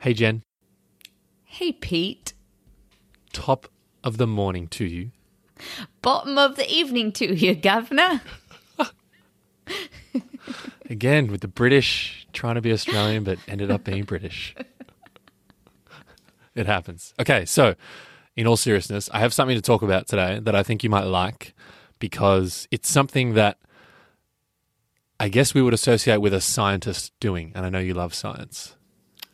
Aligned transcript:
Hey, 0.00 0.14
Jen. 0.14 0.44
Hey, 1.44 1.72
Pete. 1.72 2.32
Top 3.32 3.66
of 4.04 4.16
the 4.16 4.28
morning 4.28 4.68
to 4.68 4.84
you. 4.84 5.10
Bottom 6.02 6.38
of 6.38 6.54
the 6.54 6.70
evening 6.72 7.10
to 7.14 7.34
you, 7.34 7.56
Governor. 7.56 8.20
Again, 10.88 11.26
with 11.26 11.40
the 11.40 11.48
British 11.48 12.28
trying 12.32 12.54
to 12.54 12.60
be 12.60 12.72
Australian, 12.72 13.24
but 13.24 13.38
ended 13.48 13.72
up 13.72 13.82
being 13.82 14.04
British. 14.04 14.54
it 16.54 16.66
happens. 16.66 17.12
Okay, 17.18 17.44
so 17.44 17.74
in 18.36 18.46
all 18.46 18.56
seriousness, 18.56 19.10
I 19.12 19.18
have 19.18 19.34
something 19.34 19.56
to 19.56 19.62
talk 19.62 19.82
about 19.82 20.06
today 20.06 20.38
that 20.38 20.54
I 20.54 20.62
think 20.62 20.84
you 20.84 20.90
might 20.90 21.04
like 21.06 21.54
because 21.98 22.68
it's 22.70 22.88
something 22.88 23.34
that 23.34 23.58
I 25.18 25.28
guess 25.28 25.54
we 25.54 25.62
would 25.62 25.74
associate 25.74 26.18
with 26.18 26.32
a 26.32 26.40
scientist 26.40 27.12
doing. 27.18 27.50
And 27.56 27.66
I 27.66 27.68
know 27.68 27.80
you 27.80 27.94
love 27.94 28.14
science. 28.14 28.76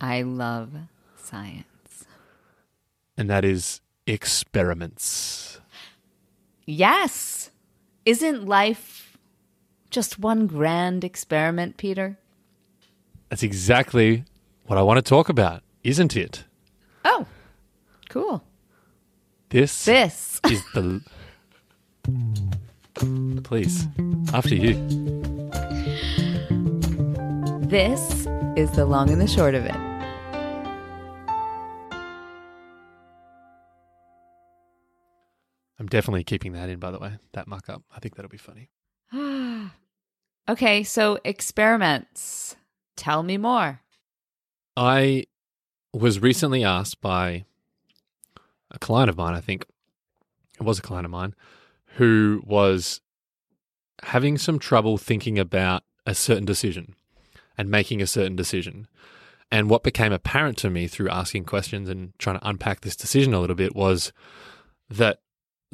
I 0.01 0.23
love 0.23 0.71
science. 1.17 2.05
And 3.17 3.31
that 3.31 3.45
is 3.45 3.81
experiments. 4.07 5.61
Yes. 6.67 7.51
Isn't 8.05 8.47
life 8.47 9.17
just 9.91 10.19
one 10.19 10.47
grand 10.47 11.05
experiment, 11.05 11.77
Peter? 11.77 12.19
That's 13.31 13.43
exactly 13.43 14.25
what 14.67 14.79
I 14.79 14.83
want 14.83 14.99
to 14.99 15.03
talk 15.03 15.29
about, 15.29 15.63
isn't 15.83 16.17
it? 16.17 16.45
Oh, 17.05 17.27
cool. 18.09 18.43
This, 19.51 19.85
This. 19.85 20.41
is 20.51 20.63
the. 20.75 21.01
Please, 23.45 23.87
after 24.33 24.55
you. 24.55 24.75
This 27.61 28.27
is 28.57 28.71
the 28.73 28.85
long 28.87 29.11
and 29.11 29.21
the 29.21 29.27
short 29.27 29.55
of 29.55 29.65
it. 29.65 29.75
I'm 35.85 35.89
definitely 35.89 36.25
keeping 36.25 36.53
that 36.53 36.71
in, 36.71 36.79
by 36.79 36.91
the 36.91 36.99
way, 36.99 37.19
that 37.35 37.47
muck 37.47 37.69
up. 37.69 37.83
I 37.95 38.01
think 38.01 38.17
that'll 38.17 38.31
be 38.31 38.39
funny. 38.39 38.71
okay, 40.49 40.83
so 40.83 41.19
experiments. 41.25 42.57
Tell 42.97 43.23
me 43.23 43.37
more. 43.37 43.83
I 44.79 45.25
was 45.93 46.21
recently 46.21 46.65
asked 46.65 47.03
by 47.03 47.45
a 48.71 48.79
client 48.79 49.11
of 49.11 49.19
mine, 49.19 49.35
I 49.35 49.43
think 49.43 49.67
it 50.59 50.63
was 50.63 50.79
a 50.79 50.83
client 50.83 51.05
of 51.05 51.11
mine, 51.11 51.35
who 51.97 52.41
was 52.47 53.03
having 54.05 54.39
some 54.39 54.59
trouble 54.59 54.97
thinking 54.97 55.39
about 55.39 55.83
a 56.07 56.15
certain 56.15 56.47
decision 56.47 56.95
and 57.59 57.71
making 57.71 58.01
a 58.01 58.07
certain 58.07 58.37
decision. 58.37 58.89
And 59.53 59.69
what 59.69 59.83
became 59.83 60.15
apparent 60.15 60.57
to 60.59 60.71
me 60.71 60.89
through 60.89 61.11
asking 61.11 61.45
questions 61.45 61.91
and 61.91 62.15
trying 62.19 62.39
to 62.39 62.49
unpack 62.49 62.81
this 62.81 62.97
decision 62.97 63.35
a 63.35 63.41
little 63.41 63.55
bit 63.55 63.77
was 63.77 64.15
that 64.89 65.19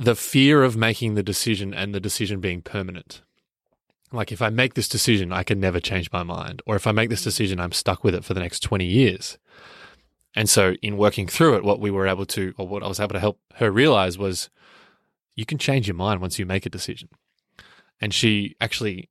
the 0.01 0.15
fear 0.15 0.62
of 0.62 0.77
making 0.77 1.15
the 1.15 1.23
decision 1.23 1.75
and 1.75 1.95
the 1.95 2.01
decision 2.01 2.41
being 2.41 2.62
permanent. 2.62 3.23
Like, 4.12 4.33
if 4.33 4.43
I 4.43 4.48
make 4.48 4.75
this 4.75 4.89
decision, 4.89 5.33
I 5.33 5.45
can 5.45 5.61
never 5.61 5.79
change 5.79 6.11
my 6.12 6.23
mind. 6.23 6.62
Or 6.67 6.75
if 6.75 6.87
I 6.87 6.93
make 6.93 7.11
this 7.11 7.20
mm. 7.20 7.25
decision, 7.25 7.61
I'm 7.61 7.73
stuck 7.73 8.03
with 8.03 8.15
it 8.15 8.25
for 8.25 8.34
the 8.34 8.41
next 8.41 8.61
20 8.61 8.84
years. 8.84 9.39
And 10.34 10.48
so, 10.48 10.75
in 10.83 10.97
working 10.97 11.27
through 11.27 11.56
it, 11.56 11.65
what 11.65 11.81
we 11.81 11.91
were 11.91 12.09
able 12.09 12.27
to, 12.27 12.55
or 12.56 12.67
what 12.67 12.83
I 12.83 12.89
was 12.89 12.98
able 12.98 13.15
to 13.15 13.21
help 13.21 13.39
her 13.56 13.71
realize 13.71 14.19
was 14.19 14.48
you 15.37 15.45
can 15.45 15.59
change 15.59 15.87
your 15.87 15.97
mind 15.97 16.21
once 16.21 16.39
you 16.39 16.47
make 16.47 16.67
a 16.67 16.71
decision. 16.71 17.09
And 18.01 18.12
she 18.12 18.56
actually 18.61 19.11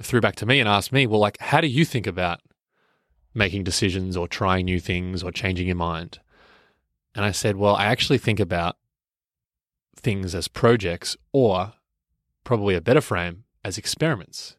threw 0.00 0.20
back 0.20 0.36
to 0.36 0.46
me 0.46 0.60
and 0.60 0.68
asked 0.68 0.92
me, 0.92 1.06
well, 1.06 1.20
like, 1.20 1.38
how 1.40 1.60
do 1.60 1.66
you 1.66 1.84
think 1.84 2.06
about 2.06 2.40
making 3.34 3.64
decisions 3.64 4.16
or 4.16 4.28
trying 4.28 4.64
new 4.64 4.80
things 4.80 5.22
or 5.22 5.30
changing 5.30 5.66
your 5.66 5.76
mind? 5.76 6.20
And 7.14 7.24
I 7.24 7.32
said, 7.32 7.56
well, 7.56 7.74
I 7.74 7.86
actually 7.86 8.18
think 8.18 8.40
about 8.40 8.76
things 9.98 10.34
as 10.34 10.48
projects 10.48 11.16
or 11.32 11.74
probably 12.44 12.74
a 12.74 12.80
better 12.80 13.00
frame 13.00 13.44
as 13.64 13.78
experiments. 13.78 14.56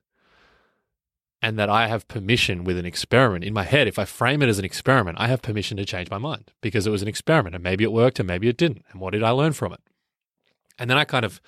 And 1.42 1.58
that 1.58 1.70
I 1.70 1.88
have 1.88 2.08
permission 2.10 2.66
with 2.66 2.78
an 2.78 2.86
experiment 2.86 3.46
in 3.46 3.54
my 3.54 3.64
head. 3.64 3.88
If 3.88 3.98
I 3.98 4.04
frame 4.04 4.42
it 4.42 4.50
as 4.50 4.60
an 4.60 4.66
experiment, 4.66 5.18
I 5.22 5.28
have 5.28 5.42
permission 5.42 5.78
to 5.78 5.86
change 5.86 6.10
my 6.10 6.18
mind 6.18 6.52
because 6.62 6.86
it 6.86 6.92
was 6.92 7.02
an 7.02 7.08
experiment 7.08 7.56
and 7.56 7.64
maybe 7.64 7.86
it 7.86 7.94
worked 7.94 8.20
and 8.20 8.28
maybe 8.28 8.50
it 8.50 8.58
didn't. 8.58 8.84
And 8.92 9.00
what 9.00 9.14
did 9.14 9.24
I 9.24 9.30
learn 9.30 9.54
from 9.54 9.72
it? 9.72 9.80
And 10.78 10.90
then 10.90 10.98
I 10.98 11.06
kind 11.06 11.24
of 11.24 11.42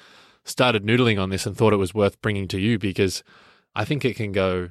started 0.45 0.85
noodling 0.85 1.21
on 1.21 1.29
this 1.29 1.45
and 1.45 1.57
thought 1.57 1.73
it 1.73 1.77
was 1.77 1.93
worth 1.93 2.21
bringing 2.21 2.47
to 2.47 2.59
you 2.59 2.79
because 2.79 3.21
I 3.75 3.83
think 3.83 4.05
it 4.05 4.15
can 4.15 4.31
go 4.31 4.69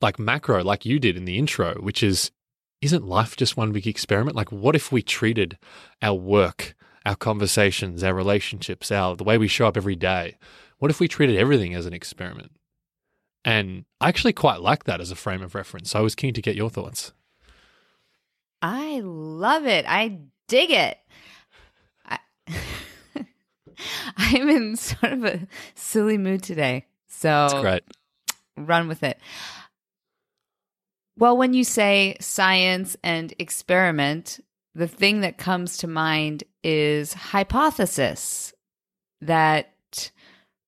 like 0.00 0.18
macro, 0.18 0.64
like 0.64 0.84
you 0.84 0.98
did 0.98 1.16
in 1.16 1.26
the 1.26 1.38
intro, 1.38 1.74
which 1.80 2.02
is 2.02 2.30
isn't 2.80 3.06
life 3.06 3.36
just 3.36 3.56
one 3.56 3.72
big 3.72 3.86
experiment? 3.86 4.36
Like, 4.36 4.50
what 4.50 4.74
if 4.74 4.90
we 4.90 5.02
treated 5.02 5.58
our 6.00 6.14
work, 6.14 6.74
our 7.10 7.16
conversations, 7.16 8.04
our 8.04 8.14
relationships, 8.14 8.92
our 8.92 9.16
the 9.16 9.24
way 9.24 9.36
we 9.36 9.48
show 9.48 9.66
up 9.66 9.76
every 9.76 9.96
day? 9.96 10.36
What 10.78 10.92
if 10.92 11.00
we 11.00 11.08
treated 11.08 11.36
everything 11.36 11.74
as 11.74 11.84
an 11.84 11.92
experiment? 11.92 12.52
And 13.44 13.84
I 14.00 14.08
actually 14.08 14.32
quite 14.32 14.60
like 14.60 14.84
that 14.84 15.00
as 15.00 15.10
a 15.10 15.16
frame 15.16 15.42
of 15.42 15.56
reference. 15.56 15.90
So 15.90 15.98
I 15.98 16.02
was 16.02 16.14
keen 16.14 16.34
to 16.34 16.40
get 16.40 16.54
your 16.54 16.70
thoughts. 16.70 17.12
I 18.62 19.00
love 19.02 19.66
it. 19.66 19.84
I 19.88 20.20
dig 20.46 20.70
it. 20.70 20.98
I, 22.06 22.18
I'm 24.16 24.48
in 24.48 24.76
sort 24.76 25.12
of 25.12 25.24
a 25.24 25.48
silly 25.74 26.16
mood 26.16 26.44
today. 26.44 26.86
So 27.08 27.28
That's 27.28 27.54
great. 27.54 27.82
run 28.56 28.86
with 28.86 29.02
it. 29.02 29.18
Well, 31.16 31.36
when 31.36 31.54
you 31.54 31.64
say 31.64 32.16
science 32.20 32.96
and 33.02 33.34
experiment, 33.40 34.38
the 34.74 34.88
thing 34.88 35.20
that 35.20 35.38
comes 35.38 35.78
to 35.78 35.86
mind 35.86 36.44
is 36.62 37.12
hypothesis. 37.12 38.52
That 39.20 40.10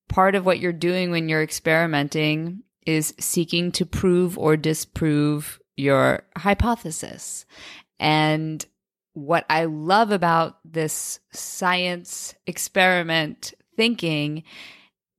part 0.09 0.35
of 0.35 0.45
what 0.45 0.59
you're 0.59 0.73
doing 0.73 1.11
when 1.11 1.29
you're 1.29 1.43
experimenting 1.43 2.63
is 2.87 3.15
seeking 3.19 3.73
to 3.73 3.87
prove 3.87 4.37
or 4.37 4.57
disprove 4.57 5.61
your 5.77 6.25
hypothesis. 6.37 7.47
And 7.99 8.65
what 9.15 9.47
I 9.49 9.67
love 9.67 10.11
about 10.11 10.59
this 10.65 11.21
science 11.33 12.35
experiment 12.47 13.55
thinking 13.77 14.43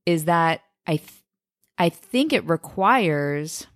is 0.06 0.26
that 0.26 0.60
I 0.86 0.96
th- 0.96 1.22
I 1.76 1.88
think 1.88 2.32
it 2.32 2.48
requires 2.48 3.66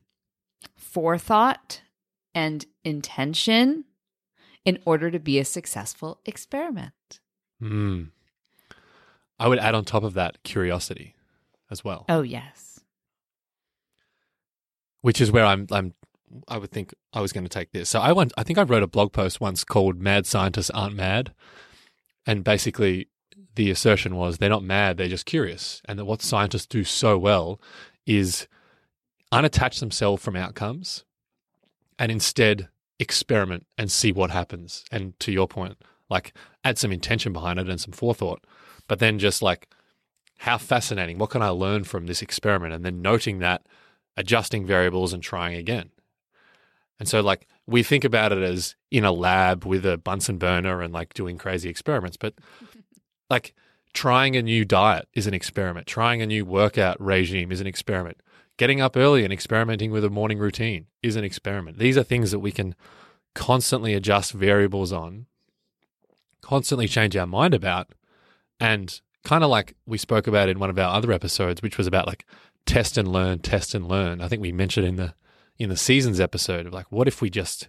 forethought 0.77 1.83
and 2.35 2.65
intention 2.85 3.85
in 4.69 4.79
order 4.85 5.11
to 5.11 5.19
be 5.19 5.39
a 5.39 5.45
successful 5.45 6.21
experiment. 6.27 7.21
Mm. 7.63 8.11
I 9.41 9.49
would 9.49 9.59
add 9.59 9.75
on 9.75 9.85
top 9.87 10.03
of 10.03 10.13
that 10.15 10.43
curiosity 10.43 11.15
as 11.71 11.83
well, 11.83 12.05
Oh 12.09 12.21
yes. 12.23 12.81
which 15.01 15.21
is 15.21 15.33
where 15.33 15.45
I'm. 15.45 15.67
I'm. 15.71 15.95
I 16.47 16.59
would 16.59 16.71
think 16.71 16.93
I 17.15 17.23
was 17.23 17.33
going 17.33 17.45
to 17.45 17.49
take 17.49 17.73
this. 17.73 17.89
So 17.89 18.01
I 18.01 18.13
went. 18.13 18.33
I 18.37 18.43
think 18.43 18.59
I 18.59 18.63
wrote 18.63 18.83
a 18.83 18.87
blog 18.87 19.13
post 19.13 19.41
once 19.41 19.65
called 19.65 20.01
"Mad 20.01 20.27
Scientists 20.27 20.71
Aren't 20.71 20.97
Mad," 20.97 21.33
and 22.27 22.45
basically 22.45 23.09
the 23.55 23.71
assertion 23.71 24.17
was 24.17 24.37
they're 24.37 24.51
not 24.51 24.63
mad; 24.63 24.97
they're 24.99 25.09
just 25.09 25.25
curious, 25.27 25.81
and 25.87 25.99
that 25.99 26.05
what 26.05 26.21
scientists 26.21 26.67
do 26.67 26.85
so 26.85 27.17
well 27.17 27.59
is 28.07 28.47
unattach 29.33 29.81
themselves 29.81 30.23
from 30.23 30.37
outcomes 30.37 31.05
and 31.99 32.11
instead 32.11 32.69
experiment 32.99 33.67
and 33.77 33.91
see 33.91 34.13
what 34.13 34.31
happens. 34.31 34.85
And 34.91 35.19
to 35.21 35.33
your 35.33 35.49
point, 35.49 35.77
like 36.11 36.33
add 36.65 36.79
some 36.79 36.93
intention 36.93 37.33
behind 37.33 37.59
it 37.59 37.69
and 37.69 37.81
some 37.81 37.93
forethought, 37.93 38.45
but 38.87 38.99
then 38.99 39.19
just 39.19 39.43
like 39.43 39.69
how 40.39 40.57
fascinating, 40.57 41.19
what 41.19 41.31
can 41.31 41.43
I 41.43 41.49
learn 41.49 41.85
from 41.85 42.07
this 42.07 42.23
experiment? 42.23 42.73
And 42.73 42.85
then 42.85 43.03
noting 43.03 43.41
that, 43.41 43.67
adjusting 44.17 44.67
variables 44.67 45.13
and 45.13 45.23
trying 45.23 45.57
again. 45.57 45.91
And 46.99 47.09
so, 47.09 47.21
like, 47.21 47.47
we 47.67 47.83
think 47.83 48.05
about 48.05 48.33
it 48.33 48.43
as 48.43 48.75
in 48.91 49.05
a 49.05 49.13
lab 49.13 49.65
with 49.65 49.85
a 49.87 49.99
Bunsen 49.99 50.39
burner 50.39 50.81
and 50.83 50.93
like 50.93 51.15
doing 51.15 51.39
crazy 51.39 51.69
experiments, 51.69 52.17
but 52.17 52.35
like 53.31 53.55
trying 53.93 54.37
a 54.37 54.43
new 54.43 54.65
diet 54.65 55.09
is 55.15 55.27
an 55.27 55.35
experiment, 55.35 55.87
trying 55.87 56.23
a 56.23 56.27
new 56.27 56.45
workout 56.45 57.01
regime 57.01 57.53
is 57.53 57.61
an 57.61 57.67
experiment, 57.67 58.21
getting 58.59 58.81
up 58.81 58.97
early 58.97 59.25
and 59.25 59.33
experimenting 59.33 59.91
with 59.91 60.05
a 60.05 60.11
morning 60.11 60.39
routine 60.39 60.87
is 61.03 61.17
an 61.17 61.25
experiment. 61.25 61.79
These 61.79 61.97
are 61.97 62.03
things 62.03 62.31
that 62.33 62.41
we 62.41 62.53
can 62.53 62.75
constantly 63.35 63.95
adjust 63.95 64.33
variables 64.33 64.93
on, 64.93 65.27
constantly 66.43 66.87
change 66.87 67.17
our 67.17 67.27
mind 67.27 67.55
about, 67.55 67.93
and 68.61 69.01
kind 69.25 69.43
of 69.43 69.49
like 69.49 69.75
we 69.87 69.97
spoke 69.97 70.27
about 70.27 70.49
in 70.49 70.59
one 70.59 70.71
of 70.71 70.79
our 70.79 70.95
other 70.95 71.13
episodes, 71.13 71.63
which 71.63 71.79
was 71.79 71.87
about 71.87 72.07
like 72.07 72.27
test 72.67 72.99
and 72.99 73.11
learn, 73.11 73.39
test 73.39 73.75
and 73.75 73.89
learn. 73.89 74.21
I 74.21 74.29
think 74.29 74.43
we 74.43 74.53
mentioned 74.53 74.87
in 74.87 74.97
the 74.97 75.15
in 75.57 75.71
the 75.71 75.77
seasons 75.77 76.21
episode 76.21 76.67
of 76.67 76.73
like, 76.73 76.91
what 76.91 77.09
if 77.09 77.21
we 77.21 77.31
just 77.31 77.69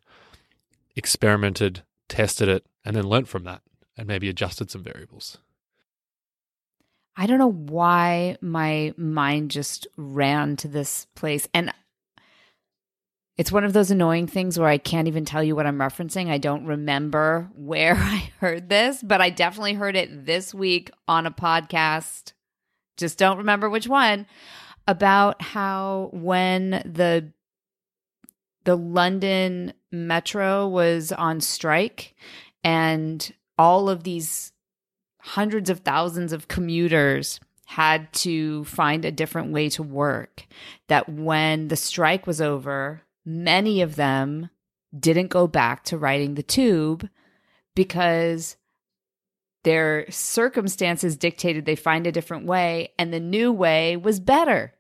experimented, 0.96 1.84
tested 2.08 2.48
it, 2.48 2.66
and 2.86 2.96
then 2.96 3.08
learnt 3.08 3.28
from 3.28 3.44
that, 3.46 3.62
and 3.98 4.08
maybe 4.08 4.30
adjusted 4.30 4.70
some 4.70 4.84
variables. 4.84 5.38
I 7.20 7.26
don't 7.26 7.38
know 7.38 7.52
why 7.52 8.38
my 8.40 8.94
mind 8.96 9.52
just 9.52 9.88
ran 9.98 10.56
to 10.56 10.70
this 10.70 11.06
place. 11.16 11.50
And 11.54 11.74
it's 13.36 13.52
one 13.52 13.66
of 13.66 13.74
those 13.74 13.92
annoying 13.92 14.26
things 14.26 14.58
where 14.58 14.70
I 14.70 14.78
can't 14.78 15.10
even 15.10 15.26
tell 15.26 15.44
you 15.44 15.54
what 15.54 15.68
I'm 15.68 15.80
referencing. 15.80 16.30
I 16.30 16.38
don't 16.38 16.66
remember 16.66 17.50
where 17.56 17.96
I 18.00 18.32
heard 18.40 18.70
this, 18.70 19.04
but 19.04 19.20
I 19.20 19.32
definitely 19.32 19.74
heard 19.74 19.98
it 19.98 20.26
this 20.26 20.54
week 20.54 20.92
on 21.10 21.26
a 21.26 21.32
podcast. 21.32 22.32
Just 22.96 23.18
don't 23.18 23.40
remember 23.40 23.70
which 23.70 23.90
one 23.90 24.26
about 24.88 25.42
how 25.42 26.12
when 26.14 26.70
the 26.86 27.34
the 28.64 28.78
London 28.78 29.74
metro 29.92 30.68
was 30.70 31.12
on 31.12 31.42
strike 31.42 32.16
and 32.64 33.34
all 33.58 33.90
of 33.90 34.04
these 34.04 34.54
hundreds 35.30 35.70
of 35.70 35.80
thousands 35.80 36.34
of 36.34 36.48
commuters 36.48 37.40
had 37.66 38.12
to 38.12 38.64
find 38.66 39.06
a 39.06 39.12
different 39.12 39.52
way 39.52 39.70
to 39.70 39.84
work 39.84 40.48
that 40.88 41.08
when 41.08 41.68
the 41.68 41.76
strike 41.76 42.26
was 42.26 42.42
over 42.42 43.04
many 43.24 43.82
of 43.82 43.96
them 43.96 44.50
didn't 44.98 45.28
go 45.28 45.46
back 45.46 45.84
to 45.84 45.98
riding 45.98 46.34
the 46.34 46.44
tube 46.44 47.08
because 47.76 48.58
their 49.64 50.10
circumstances 50.10 51.16
dictated 51.16 51.66
they 51.66 51.76
find 51.76 52.08
a 52.08 52.12
different 52.12 52.46
way 52.46 52.90
and 52.98 53.14
the 53.14 53.20
new 53.20 53.52
way 53.52 53.96
was 53.98 54.20
better. 54.20 54.74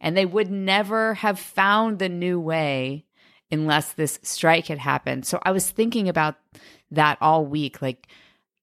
And 0.00 0.16
they 0.16 0.26
would 0.26 0.50
never 0.50 1.14
have 1.14 1.38
found 1.38 1.98
the 1.98 2.08
new 2.08 2.40
way 2.40 3.06
unless 3.50 3.92
this 3.92 4.18
strike 4.22 4.66
had 4.66 4.78
happened. 4.78 5.26
So 5.26 5.38
I 5.42 5.52
was 5.52 5.70
thinking 5.70 6.08
about 6.08 6.34
that 6.90 7.18
all 7.20 7.46
week. 7.46 7.80
Like, 7.80 8.08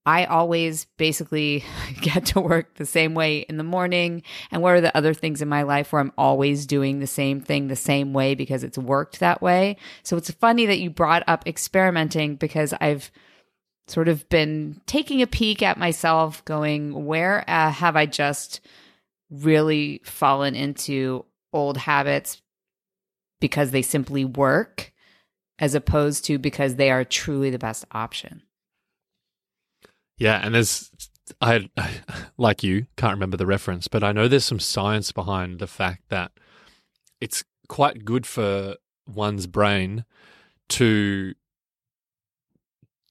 I 0.05 0.25
always 0.25 0.85
basically 0.97 1.63
get 2.01 2.25
to 2.27 2.41
work 2.41 2.75
the 2.75 2.85
same 2.85 3.13
way 3.13 3.39
in 3.39 3.57
the 3.57 3.63
morning. 3.63 4.23
And 4.51 4.61
what 4.61 4.75
are 4.75 4.81
the 4.81 4.95
other 4.95 5.13
things 5.13 5.41
in 5.41 5.47
my 5.47 5.63
life 5.63 5.91
where 5.91 6.01
I'm 6.01 6.11
always 6.17 6.65
doing 6.65 7.00
the 7.00 7.07
same 7.07 7.41
thing 7.41 7.67
the 7.67 7.75
same 7.75 8.13
way 8.13 8.35
because 8.35 8.63
it's 8.63 8.77
worked 8.77 9.19
that 9.19 9.41
way? 9.41 9.77
So 10.03 10.17
it's 10.17 10.31
funny 10.31 10.65
that 10.65 10.79
you 10.79 10.89
brought 10.89 11.23
up 11.27 11.47
experimenting 11.47 12.35
because 12.35 12.73
I've 12.81 13.11
sort 13.88 14.07
of 14.07 14.27
been 14.29 14.81
taking 14.85 15.21
a 15.21 15.27
peek 15.27 15.61
at 15.61 15.77
myself, 15.77 16.44
going, 16.45 17.05
where 17.05 17.44
uh, 17.50 17.71
have 17.71 17.95
I 17.95 18.05
just 18.05 18.61
really 19.29 20.01
fallen 20.03 20.55
into 20.55 21.25
old 21.51 21.77
habits 21.77 22.41
because 23.39 23.71
they 23.71 23.81
simply 23.81 24.25
work 24.25 24.91
as 25.59 25.75
opposed 25.75 26.25
to 26.25 26.38
because 26.38 26.75
they 26.75 26.91
are 26.91 27.03
truly 27.03 27.50
the 27.50 27.59
best 27.59 27.85
option? 27.91 28.41
Yeah, 30.18 30.39
and 30.44 30.54
there's 30.54 30.92
I 31.42 31.69
like 32.38 32.63
you 32.63 32.88
can't 32.98 33.13
remember 33.13 33.38
the 33.38 33.45
reference, 33.45 33.88
but 33.88 34.04
I 34.04 34.12
know 34.12 34.27
there's 34.27 34.45
some 34.45 34.60
science 34.60 35.12
behind 35.12 35.60
the 35.60 35.68
fact 35.68 36.04
that 36.10 36.31
it's 37.21 37.44
quite 37.68 38.06
good 38.06 38.25
for 38.25 38.75
one's 39.07 39.48
brain 39.48 40.06
to 40.69 41.33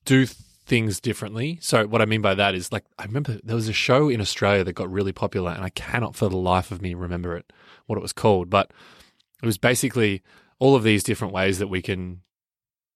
do 0.04 0.26
things 0.26 1.00
differently. 1.00 1.58
So 1.60 1.87
what 1.87 2.02
I 2.02 2.06
mean 2.06 2.22
by 2.22 2.34
that 2.34 2.54
is 2.54 2.72
like 2.72 2.84
I 2.99 3.04
remember 3.04 3.38
there 3.43 3.56
was 3.56 3.69
a 3.69 3.72
show 3.72 4.08
in 4.08 4.20
Australia 4.20 4.64
that 4.64 4.72
got 4.75 4.90
really 4.90 5.12
popular 5.12 5.50
and 5.50 5.64
I 5.64 5.70
cannot 5.70 6.14
for 6.14 6.28
the 6.28 6.37
life 6.37 6.70
of 6.70 6.81
me 6.81 6.94
remember 6.94 7.37
it 7.37 7.52
what 7.87 7.96
it 7.96 8.02
was 8.02 8.12
called, 8.12 8.49
but 8.49 8.72
it 9.43 9.46
was 9.46 9.58
basically 9.58 10.22
all 10.58 10.76
of 10.76 10.84
these 10.84 11.02
different 11.02 11.34
ways 11.34 11.58
that 11.58 11.69
we 11.69 11.82
can 11.82 12.22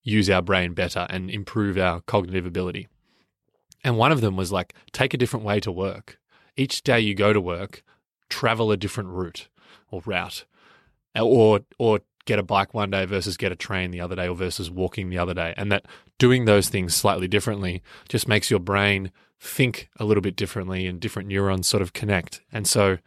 use 0.03 0.31
our 0.31 0.43
brain 0.43 0.73
better 0.73 1.06
and 1.11 1.31
improve 1.31 1.76
our 1.76 2.00
cognitive 2.03 2.47
ability. 2.47 2.87
And 3.87 3.97
one 3.97 4.11
of 4.11 4.21
them 4.21 4.37
was 4.37 4.50
like, 4.50 4.75
take 4.91 5.15
a 5.15 5.17
different 5.17 5.47
way 5.47 5.61
to 5.61 5.71
work. 5.71 6.19
Each 6.56 6.83
day 6.83 6.99
you 6.99 7.15
go 7.15 7.33
to 7.33 7.41
work, 7.41 7.85
travel 8.29 8.73
a 8.73 8.77
different 8.77 9.11
route 9.11 9.47
or 9.93 10.03
route, 10.05 10.44
uh, 11.17 11.25
or 11.25 11.61
or 11.79 12.00
get 12.25 12.41
a 12.41 12.43
bike 12.43 12.75
one 12.75 12.91
day 12.91 13.05
versus 13.05 13.37
get 13.37 13.53
a 13.53 13.56
train 13.56 13.93
the 13.93 14.00
other 14.00 14.17
day, 14.17 14.27
or 14.27 14.35
versus 14.35 14.73
walking 14.73 15.09
the 15.09 15.19
other 15.19 15.35
day. 15.35 15.55
And 15.56 15.71
that 15.71 15.87
doing 16.19 16.47
those 16.47 16.69
things 16.69 16.97
slightly 16.97 17.29
differently 17.29 17.81
just 18.09 18.27
makes 18.27 18.50
your 18.50 18.59
brain 18.59 19.12
think 19.38 19.89
a 20.00 20.05
little 20.05 20.21
bit 20.21 20.35
differently, 20.35 20.89
and 20.89 20.99
different 20.99 21.29
neurons 21.29 21.69
sort 21.69 21.81
of 21.82 21.93
connect. 21.93 22.41
And 22.50 22.67
so 22.67 22.99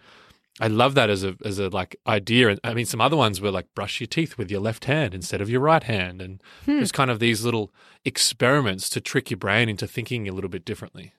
I 0.60 0.68
love 0.68 0.94
that 0.96 1.10
as 1.10 1.24
a 1.24 1.36
as 1.46 1.58
a 1.58 1.70
like 1.70 1.96
idea. 2.06 2.58
I 2.64 2.74
mean, 2.74 2.86
some 2.86 3.00
other 3.00 3.16
ones 3.16 3.40
were 3.40 3.52
like 3.52 3.74
brush 3.74 4.02
your 4.02 4.08
teeth 4.08 4.38
with 4.38 4.52
your 4.52 4.60
left 4.60 4.86
hand 4.86 5.14
instead 5.14 5.42
of 5.42 5.50
your 5.50 5.62
right 5.62 5.84
hand, 5.84 6.22
and 6.22 6.42
hmm. 6.66 6.80
just 6.80 6.94
kind 6.94 7.10
of 7.10 7.20
these 7.20 7.46
little 7.46 7.72
experiments 8.04 8.90
to 8.90 9.02
trick 9.02 9.32
your 9.32 9.38
brain 9.38 9.70
into 9.70 9.88
thinking 9.88 10.28
a 10.28 10.34
little 10.34 10.50
bit 10.50 10.66
differently. 10.66 11.14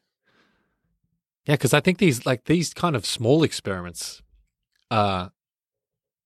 Yeah, 1.47 1.55
because 1.55 1.73
I 1.73 1.81
think 1.81 1.99
these 1.99 2.27
like 2.27 2.45
these 2.45 2.75
kind 2.75 2.95
of 2.95 3.07
small 3.07 3.43
experiments, 3.43 4.23
uh, 4.91 5.31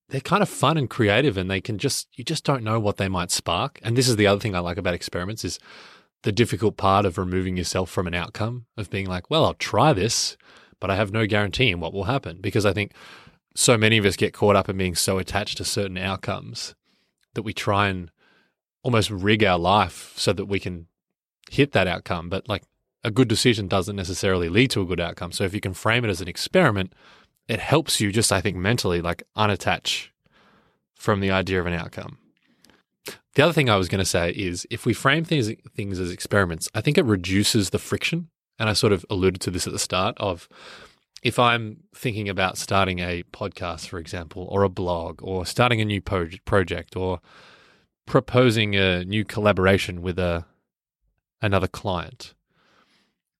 they're 0.08 0.20
kind 0.20 0.42
of 0.42 0.48
fun 0.48 0.76
and 0.76 0.90
creative, 0.90 1.36
and 1.36 1.48
they 1.48 1.60
can 1.60 1.78
just 1.78 2.08
you 2.14 2.24
just 2.24 2.44
don't 2.44 2.64
know 2.64 2.80
what 2.80 2.96
they 2.96 3.08
might 3.08 3.30
spark. 3.30 3.78
And 3.84 3.96
this 3.96 4.08
is 4.08 4.16
the 4.16 4.26
other 4.26 4.40
thing 4.40 4.56
I 4.56 4.58
like 4.58 4.76
about 4.76 4.94
experiments 4.94 5.44
is 5.44 5.60
the 6.24 6.32
difficult 6.32 6.76
part 6.76 7.06
of 7.06 7.16
removing 7.16 7.56
yourself 7.56 7.90
from 7.90 8.06
an 8.08 8.14
outcome 8.14 8.66
of 8.76 8.90
being 8.90 9.06
like, 9.06 9.30
well, 9.30 9.44
I'll 9.44 9.54
try 9.54 9.92
this 9.92 10.36
but 10.80 10.90
I 10.90 10.96
have 10.96 11.12
no 11.12 11.26
guarantee 11.26 11.70
in 11.70 11.80
what 11.80 11.92
will 11.92 12.04
happen 12.04 12.38
because 12.40 12.66
I 12.66 12.72
think 12.72 12.92
so 13.54 13.78
many 13.78 13.98
of 13.98 14.04
us 14.04 14.16
get 14.16 14.32
caught 14.32 14.56
up 14.56 14.68
in 14.68 14.76
being 14.76 14.94
so 14.94 15.18
attached 15.18 15.58
to 15.58 15.64
certain 15.64 15.96
outcomes 15.96 16.74
that 17.34 17.42
we 17.42 17.52
try 17.52 17.88
and 17.88 18.10
almost 18.82 19.10
rig 19.10 19.44
our 19.44 19.58
life 19.58 20.12
so 20.16 20.32
that 20.32 20.46
we 20.46 20.60
can 20.60 20.86
hit 21.50 21.72
that 21.72 21.86
outcome. 21.86 22.28
But 22.28 22.48
like 22.48 22.64
a 23.02 23.10
good 23.10 23.28
decision 23.28 23.68
doesn't 23.68 23.96
necessarily 23.96 24.48
lead 24.48 24.70
to 24.70 24.82
a 24.82 24.86
good 24.86 25.00
outcome. 25.00 25.32
So 25.32 25.44
if 25.44 25.54
you 25.54 25.60
can 25.60 25.74
frame 25.74 26.04
it 26.04 26.10
as 26.10 26.20
an 26.20 26.28
experiment, 26.28 26.92
it 27.48 27.60
helps 27.60 28.00
you 28.00 28.10
just, 28.10 28.32
I 28.32 28.40
think, 28.40 28.56
mentally 28.56 29.00
like 29.00 29.22
unattach 29.36 30.08
from 30.94 31.20
the 31.20 31.30
idea 31.30 31.60
of 31.60 31.66
an 31.66 31.74
outcome. 31.74 32.18
The 33.34 33.42
other 33.42 33.52
thing 33.52 33.68
I 33.68 33.76
was 33.76 33.88
going 33.88 33.98
to 33.98 34.04
say 34.04 34.30
is 34.30 34.66
if 34.70 34.86
we 34.86 34.94
frame 34.94 35.24
things 35.24 35.50
things 35.74 35.98
as 35.98 36.10
experiments, 36.10 36.68
I 36.74 36.80
think 36.80 36.96
it 36.96 37.04
reduces 37.04 37.70
the 37.70 37.78
friction 37.78 38.28
and 38.58 38.68
I 38.68 38.72
sort 38.72 38.92
of 38.92 39.04
alluded 39.10 39.40
to 39.42 39.50
this 39.50 39.66
at 39.66 39.72
the 39.72 39.78
start 39.78 40.16
of 40.18 40.48
if 41.22 41.38
I'm 41.38 41.78
thinking 41.94 42.28
about 42.28 42.58
starting 42.58 42.98
a 42.98 43.22
podcast, 43.32 43.88
for 43.88 43.98
example, 43.98 44.46
or 44.50 44.62
a 44.62 44.68
blog, 44.68 45.22
or 45.22 45.46
starting 45.46 45.80
a 45.80 45.84
new 45.84 46.00
project, 46.00 46.96
or 46.96 47.20
proposing 48.06 48.76
a 48.76 49.04
new 49.04 49.24
collaboration 49.24 50.02
with 50.02 50.18
a 50.18 50.44
another 51.40 51.66
client, 51.66 52.34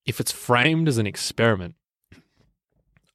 if 0.06 0.18
it's 0.18 0.32
framed 0.32 0.88
as 0.88 0.98
an 0.98 1.06
experiment, 1.06 1.74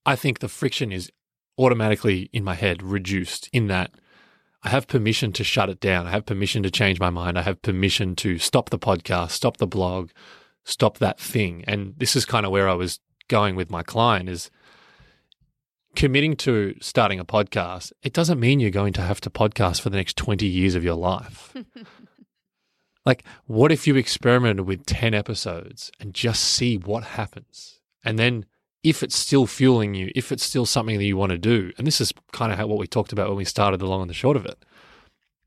I 0.05 0.15
think 0.15 0.39
the 0.39 0.47
friction 0.47 0.91
is 0.91 1.11
automatically 1.57 2.29
in 2.31 2.43
my 2.43 2.55
head 2.55 2.81
reduced 2.81 3.49
in 3.51 3.67
that 3.67 3.91
I 4.63 4.69
have 4.69 4.87
permission 4.87 5.31
to 5.33 5.43
shut 5.43 5.69
it 5.69 5.79
down. 5.79 6.05
I 6.05 6.11
have 6.11 6.25
permission 6.25 6.63
to 6.63 6.71
change 6.71 6.99
my 6.99 7.09
mind. 7.09 7.37
I 7.37 7.43
have 7.43 7.61
permission 7.61 8.15
to 8.17 8.37
stop 8.37 8.69
the 8.69 8.79
podcast, 8.79 9.31
stop 9.31 9.57
the 9.57 9.67
blog, 9.67 10.09
stop 10.69 10.99
that 10.99 11.19
thing. 11.19 11.63
And 11.67 11.93
this 11.97 12.15
is 12.15 12.25
kind 12.25 12.45
of 12.45 12.51
where 12.51 12.69
I 12.69 12.73
was 12.73 12.99
going 13.27 13.55
with 13.55 13.69
my 13.69 13.83
client 13.83 14.29
is 14.29 14.49
committing 15.95 16.35
to 16.37 16.75
starting 16.79 17.19
a 17.19 17.25
podcast. 17.25 17.91
It 18.03 18.13
doesn't 18.13 18.39
mean 18.39 18.59
you're 18.59 18.71
going 18.71 18.93
to 18.93 19.01
have 19.01 19.21
to 19.21 19.29
podcast 19.29 19.81
for 19.81 19.89
the 19.89 19.97
next 19.97 20.17
20 20.17 20.45
years 20.45 20.75
of 20.75 20.83
your 20.83 20.95
life. 20.95 21.55
like, 23.05 23.23
what 23.45 23.71
if 23.71 23.87
you 23.87 23.95
experimented 23.95 24.65
with 24.65 24.85
10 24.85 25.13
episodes 25.13 25.91
and 25.99 26.13
just 26.13 26.43
see 26.43 26.77
what 26.77 27.03
happens? 27.03 27.79
And 28.03 28.17
then 28.17 28.45
if 28.83 29.03
it's 29.03 29.15
still 29.15 29.45
fueling 29.45 29.93
you, 29.93 30.11
if 30.15 30.31
it's 30.31 30.43
still 30.43 30.65
something 30.65 30.97
that 30.97 31.05
you 31.05 31.17
want 31.17 31.31
to 31.31 31.37
do, 31.37 31.71
and 31.77 31.85
this 31.85 31.99
is 31.99 32.13
kind 32.31 32.51
of 32.51 32.57
how, 32.57 32.67
what 32.67 32.79
we 32.79 32.87
talked 32.87 33.11
about 33.11 33.27
when 33.27 33.37
we 33.37 33.45
started 33.45 33.79
the 33.79 33.87
long 33.87 34.01
and 34.01 34.09
the 34.09 34.13
short 34.13 34.37
of 34.37 34.45
it, 34.45 34.63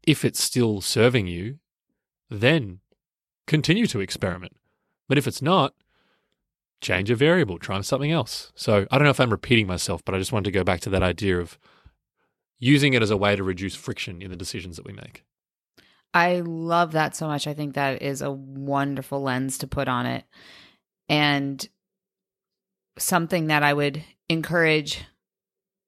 if 0.02 0.24
it's 0.24 0.42
still 0.42 0.80
serving 0.80 1.28
you, 1.28 1.58
then 2.28 2.80
continue 3.46 3.86
to 3.86 4.00
experiment. 4.00 4.56
But 5.08 5.18
if 5.18 5.26
it's 5.26 5.42
not, 5.42 5.74
change 6.80 7.10
a 7.10 7.16
variable, 7.16 7.58
try 7.58 7.80
something 7.80 8.10
else. 8.10 8.52
So 8.54 8.86
I 8.90 8.98
don't 8.98 9.04
know 9.04 9.10
if 9.10 9.20
I'm 9.20 9.30
repeating 9.30 9.66
myself, 9.66 10.04
but 10.04 10.14
I 10.14 10.18
just 10.18 10.32
wanted 10.32 10.46
to 10.46 10.50
go 10.50 10.64
back 10.64 10.80
to 10.80 10.90
that 10.90 11.02
idea 11.02 11.38
of 11.38 11.58
using 12.58 12.94
it 12.94 13.02
as 13.02 13.10
a 13.10 13.16
way 13.16 13.34
to 13.36 13.42
reduce 13.42 13.74
friction 13.74 14.22
in 14.22 14.30
the 14.30 14.36
decisions 14.36 14.76
that 14.76 14.86
we 14.86 14.92
make. 14.92 15.24
I 16.14 16.40
love 16.40 16.92
that 16.92 17.16
so 17.16 17.26
much. 17.26 17.46
I 17.46 17.54
think 17.54 17.74
that 17.74 18.02
is 18.02 18.20
a 18.20 18.30
wonderful 18.30 19.22
lens 19.22 19.58
to 19.58 19.66
put 19.66 19.88
on 19.88 20.06
it. 20.06 20.24
And 21.08 21.66
something 22.98 23.46
that 23.46 23.62
I 23.62 23.72
would 23.72 24.04
encourage 24.28 25.00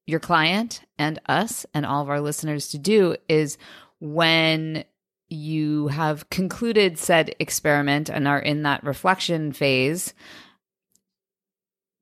your 0.07 0.19
client 0.19 0.81
and 0.97 1.19
us 1.27 1.65
and 1.73 1.85
all 1.85 2.01
of 2.01 2.09
our 2.09 2.21
listeners 2.21 2.69
to 2.69 2.77
do 2.77 3.15
is 3.27 3.57
when 3.99 4.83
you 5.29 5.87
have 5.87 6.29
concluded 6.29 6.97
said 6.97 7.35
experiment 7.39 8.09
and 8.09 8.27
are 8.27 8.39
in 8.39 8.63
that 8.63 8.83
reflection 8.83 9.51
phase, 9.51 10.13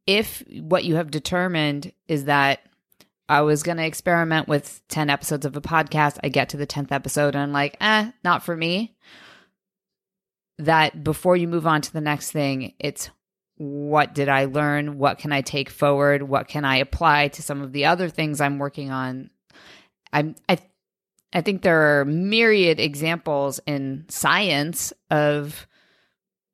if 0.06 0.44
what 0.60 0.84
you 0.84 0.96
have 0.96 1.12
determined 1.12 1.94
is 2.08 2.26
that 2.26 2.60
I 3.30 3.42
was 3.42 3.64
going 3.64 3.78
to 3.78 3.86
experiment 3.86 4.48
with 4.48 4.82
10 4.90 5.10
episodes 5.10 5.46
of 5.46 5.56
a 5.56 5.62
podcast, 5.62 6.18
I 6.24 6.30
get 6.30 6.50
to 6.50 6.58
the 6.58 6.68
10th 6.68 6.92
episode 6.92 7.36
and 7.36 7.44
I'm 7.44 7.54
like, 7.54 7.78
eh, 7.80 8.12
not 8.24 8.44
for 8.44 8.56
me. 8.56 8.96
That 10.60 11.04
before 11.04 11.36
you 11.36 11.48
move 11.48 11.66
on 11.66 11.82
to 11.82 11.94
the 11.94 12.02
next 12.02 12.32
thing, 12.32 12.74
it's 12.80 13.10
what 13.56 14.14
did 14.14 14.30
I 14.30 14.46
learn? 14.46 14.98
What 14.98 15.20
can 15.20 15.32
I 15.32 15.42
take 15.42 15.70
forward? 15.70 16.24
What 16.24 16.48
can 16.48 16.66
I 16.66 16.78
apply 16.78 17.30
to 17.30 17.42
some 17.42 17.62
of 17.62 17.72
the 17.72 17.86
other 17.86 18.10
things 18.10 18.42
I'm 18.42 18.60
working 18.60 18.92
on? 18.92 19.30
I'm, 20.12 20.36
I 20.50 20.58
I 21.34 21.42
think 21.42 21.62
there 21.62 22.00
are 22.00 22.06
myriad 22.06 22.80
examples 22.80 23.60
in 23.66 24.06
science 24.08 24.94
of 25.10 25.68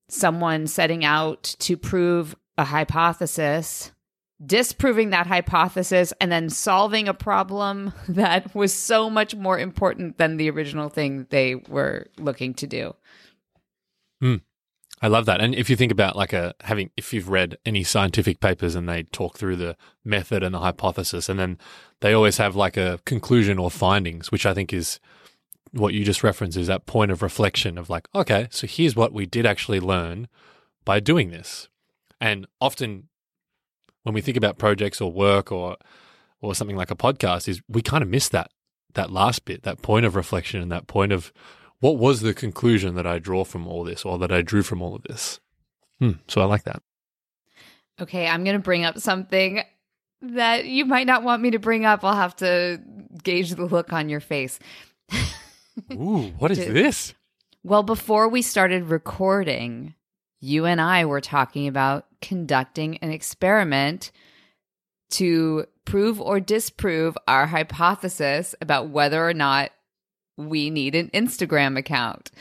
someone 0.08 0.68
setting 0.68 1.04
out 1.04 1.44
to 1.60 1.78
prove 1.78 2.36
a 2.58 2.64
hypothesis, 2.64 3.92
disproving 4.44 5.10
that 5.10 5.28
hypothesis, 5.28 6.14
and 6.22 6.32
then 6.32 6.50
solving 6.50 7.08
a 7.08 7.14
problem 7.14 7.94
that 8.10 8.54
was 8.56 8.74
so 8.74 9.10
much 9.10 9.36
more 9.36 9.60
important 9.60 10.18
than 10.18 10.38
the 10.38 10.50
original 10.50 10.90
thing 10.90 11.28
they 11.30 11.56
were 11.56 12.08
looking 12.18 12.54
to 12.56 12.68
do. 12.68 12.96
Hmm. 14.22 14.36
I 15.02 15.08
love 15.08 15.26
that. 15.28 15.40
And 15.40 15.56
if 15.56 15.70
you 15.70 15.76
think 15.76 15.92
about 15.92 16.16
like 16.16 16.34
a 16.34 16.54
having, 16.62 16.92
if 16.98 17.14
you've 17.14 17.30
read 17.30 17.58
any 17.66 17.84
scientific 17.84 18.40
papers 18.40 18.76
and 18.76 18.88
they 18.88 19.04
talk 19.04 19.38
through 19.38 19.56
the 19.56 19.78
method 20.04 20.44
and 20.44 20.54
the 20.54 20.60
hypothesis, 20.60 21.30
and 21.30 21.40
then 21.40 21.58
they 22.02 22.14
always 22.14 22.38
have 22.38 22.56
like 22.56 22.76
a 22.76 23.00
conclusion 23.06 23.58
or 23.58 23.72
findings, 23.72 24.32
which 24.32 24.46
I 24.46 24.54
think 24.54 24.74
is 24.74 25.00
what 25.72 25.94
you 25.94 26.04
just 26.04 26.24
referenced 26.24 26.58
is 26.58 26.68
that 26.68 26.86
point 26.86 27.12
of 27.12 27.22
reflection 27.22 27.78
of 27.78 27.90
like, 27.90 28.08
okay, 28.14 28.48
so 28.50 28.68
here's 28.68 28.96
what 28.96 29.14
we 29.14 29.26
did 29.26 29.46
actually 29.46 29.80
learn 29.80 30.28
by 30.84 31.00
doing 31.00 31.30
this. 31.30 31.70
And 32.20 32.48
often 32.60 33.08
when 34.04 34.14
we 34.14 34.22
think 34.22 34.38
about 34.38 34.58
projects 34.58 35.00
or 35.00 35.12
work 35.12 35.52
or 35.52 35.78
or 36.42 36.56
something 36.56 36.78
like 36.78 36.92
a 36.92 36.96
podcast 36.96 37.48
is 37.48 37.62
we 37.68 37.82
kind 37.82 38.02
of 38.02 38.10
miss 38.10 38.30
that 38.30 38.52
that 38.96 39.12
last 39.12 39.46
bit, 39.46 39.64
that 39.64 39.82
point 39.82 40.06
of 40.06 40.16
reflection 40.16 40.62
and 40.62 40.72
that 40.72 40.88
point 40.88 41.12
of 41.12 41.32
what 41.80 41.98
was 41.98 42.22
the 42.22 42.34
conclusion 42.34 42.96
that 42.96 43.08
I 43.08 43.20
draw 43.20 43.44
from 43.44 43.68
all 43.68 43.84
this 43.84 44.04
or 44.06 44.18
that 44.20 44.32
I 44.32 44.42
drew 44.42 44.64
from 44.64 44.82
all 44.82 44.96
of 44.96 45.04
this. 45.04 45.40
Hmm, 46.00 46.14
so 46.28 46.42
I 46.42 46.46
like 46.46 46.64
that. 46.64 46.82
Okay, 48.02 48.28
I'm 48.28 48.44
going 48.44 48.56
to 48.56 48.64
bring 48.64 48.86
up 48.86 49.00
something 49.00 49.62
that 50.22 50.66
you 50.66 50.86
might 50.86 51.08
not 51.08 51.24
want 51.24 51.42
me 51.42 51.52
to 51.52 51.60
bring 51.60 51.86
up. 51.86 52.04
I'll 52.04 52.16
have 52.16 52.36
to 52.38 52.82
gauge 53.24 53.52
the 53.52 53.66
look 53.66 53.94
on 53.94 54.10
your 54.10 54.20
face. 54.20 54.60
Ooh, 55.94 56.32
what 56.38 56.52
is 56.52 56.58
this? 56.58 57.14
Well, 57.64 57.84
before 57.84 58.30
we 58.30 58.42
started 58.42 58.86
recording, 58.86 59.96
you 60.40 60.66
and 60.66 60.80
I 60.80 61.06
were 61.06 61.22
talking 61.22 61.68
about 61.68 62.06
conducting 62.22 62.98
an 62.98 63.12
experiment 63.12 64.12
to 65.12 65.66
prove 65.86 66.22
or 66.22 66.40
disprove 66.40 67.18
our 67.28 67.48
hypothesis 67.48 68.56
about 68.62 68.90
whether 68.90 69.28
or 69.28 69.34
not 69.34 69.72
we 70.40 70.70
need 70.70 70.96
an 70.96 71.10
Instagram 71.10 71.78
account. 71.78 72.32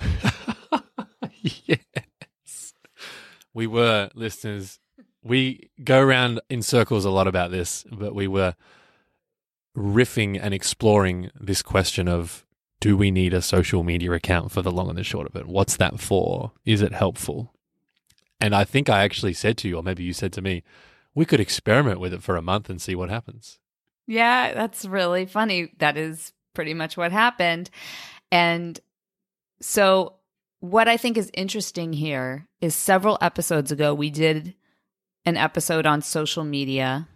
yes. 1.40 2.74
We 3.52 3.66
were, 3.66 4.10
listeners, 4.14 4.78
we 5.22 5.70
go 5.82 6.00
around 6.00 6.40
in 6.48 6.62
circles 6.62 7.04
a 7.04 7.10
lot 7.10 7.26
about 7.26 7.50
this, 7.50 7.84
but 7.90 8.14
we 8.14 8.28
were 8.28 8.54
riffing 9.76 10.38
and 10.40 10.54
exploring 10.54 11.30
this 11.38 11.62
question 11.62 12.08
of 12.08 12.44
do 12.80 12.96
we 12.96 13.10
need 13.10 13.34
a 13.34 13.42
social 13.42 13.82
media 13.82 14.12
account 14.12 14.52
for 14.52 14.62
the 14.62 14.70
long 14.70 14.88
and 14.88 14.98
the 14.98 15.04
short 15.04 15.26
of 15.26 15.34
it? 15.34 15.46
What's 15.46 15.76
that 15.76 15.98
for? 15.98 16.52
Is 16.64 16.80
it 16.80 16.92
helpful? 16.92 17.52
And 18.40 18.54
I 18.54 18.62
think 18.62 18.88
I 18.88 19.02
actually 19.02 19.34
said 19.34 19.58
to 19.58 19.68
you, 19.68 19.76
or 19.76 19.82
maybe 19.82 20.04
you 20.04 20.12
said 20.12 20.32
to 20.34 20.42
me, 20.42 20.62
we 21.12 21.24
could 21.24 21.40
experiment 21.40 21.98
with 21.98 22.14
it 22.14 22.22
for 22.22 22.36
a 22.36 22.42
month 22.42 22.70
and 22.70 22.80
see 22.80 22.94
what 22.94 23.10
happens. 23.10 23.58
Yeah, 24.06 24.54
that's 24.54 24.84
really 24.84 25.26
funny. 25.26 25.72
That 25.78 25.96
is 25.96 26.32
pretty 26.58 26.74
much 26.74 26.96
what 26.96 27.12
happened. 27.12 27.70
And 28.32 28.80
so, 29.60 30.14
what 30.58 30.88
I 30.88 30.96
think 30.96 31.16
is 31.16 31.30
interesting 31.32 31.92
here 31.92 32.48
is 32.60 32.74
several 32.74 33.16
episodes 33.20 33.70
ago, 33.70 33.94
we 33.94 34.10
did 34.10 34.56
an 35.24 35.36
episode 35.36 35.86
on 35.86 36.02
social 36.02 36.42
media 36.42 37.06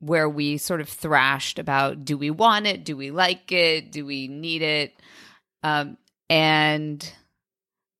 where 0.00 0.28
we 0.28 0.58
sort 0.58 0.82
of 0.82 0.90
thrashed 0.90 1.58
about 1.58 2.04
do 2.04 2.18
we 2.18 2.28
want 2.28 2.66
it? 2.66 2.84
Do 2.84 2.98
we 2.98 3.10
like 3.10 3.50
it? 3.50 3.90
Do 3.90 4.04
we 4.04 4.28
need 4.28 4.60
it? 4.60 4.92
Um, 5.62 5.96
and 6.28 7.10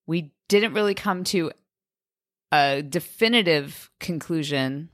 we 0.06 0.34
didn't 0.50 0.74
really 0.74 0.94
come 0.94 1.24
to 1.24 1.52
a 2.52 2.82
definitive 2.82 3.90
conclusion, 3.98 4.90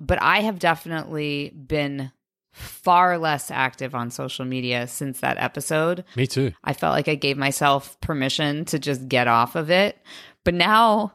but 0.00 0.20
I 0.20 0.40
have 0.40 0.58
definitely 0.58 1.50
been 1.50 2.10
far 2.52 3.18
less 3.18 3.50
active 3.50 3.94
on 3.94 4.10
social 4.10 4.44
media 4.44 4.86
since 4.86 5.20
that 5.20 5.38
episode. 5.38 6.04
Me 6.16 6.26
too. 6.26 6.52
I 6.64 6.72
felt 6.72 6.94
like 6.94 7.08
I 7.08 7.14
gave 7.14 7.36
myself 7.36 8.00
permission 8.00 8.64
to 8.66 8.78
just 8.78 9.08
get 9.08 9.28
off 9.28 9.54
of 9.54 9.70
it. 9.70 9.98
But 10.44 10.54
now, 10.54 11.14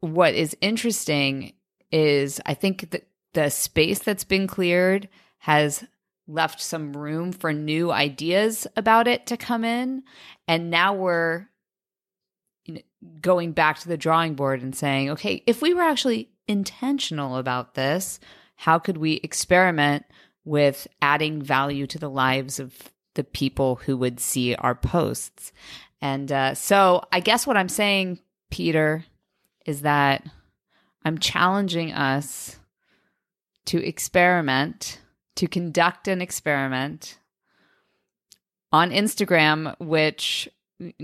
what 0.00 0.34
is 0.34 0.56
interesting 0.60 1.54
is 1.90 2.40
I 2.46 2.54
think 2.54 2.90
that 2.90 3.08
the 3.34 3.50
space 3.50 3.98
that's 3.98 4.24
been 4.24 4.46
cleared 4.46 5.08
has 5.38 5.84
left 6.26 6.60
some 6.60 6.92
room 6.92 7.32
for 7.32 7.52
new 7.52 7.90
ideas 7.90 8.66
about 8.76 9.08
it 9.08 9.26
to 9.26 9.36
come 9.36 9.64
in. 9.64 10.02
And 10.46 10.70
now 10.70 10.94
we're 10.94 11.48
going 13.20 13.52
back 13.52 13.78
to 13.78 13.88
the 13.88 13.96
drawing 13.96 14.34
board 14.34 14.62
and 14.62 14.76
saying, 14.76 15.10
okay, 15.10 15.42
if 15.46 15.62
we 15.62 15.72
were 15.72 15.82
actually 15.82 16.30
intentional 16.46 17.36
about 17.36 17.74
this, 17.74 18.20
how 18.56 18.78
could 18.78 18.98
we 18.98 19.14
experiment 19.14 20.04
with 20.48 20.88
adding 21.02 21.42
value 21.42 21.86
to 21.86 21.98
the 21.98 22.10
lives 22.10 22.58
of 22.58 22.74
the 23.14 23.24
people 23.24 23.76
who 23.76 23.96
would 23.96 24.18
see 24.18 24.54
our 24.54 24.74
posts? 24.74 25.52
And 26.00 26.30
uh, 26.32 26.54
so 26.54 27.02
I 27.12 27.20
guess 27.20 27.46
what 27.46 27.56
I'm 27.56 27.68
saying, 27.68 28.20
Peter, 28.50 29.04
is 29.66 29.82
that 29.82 30.24
I'm 31.04 31.18
challenging 31.18 31.92
us 31.92 32.58
to 33.66 33.84
experiment, 33.86 35.00
to 35.36 35.46
conduct 35.46 36.08
an 36.08 36.22
experiment 36.22 37.18
on 38.72 38.90
Instagram, 38.90 39.78
which 39.78 40.48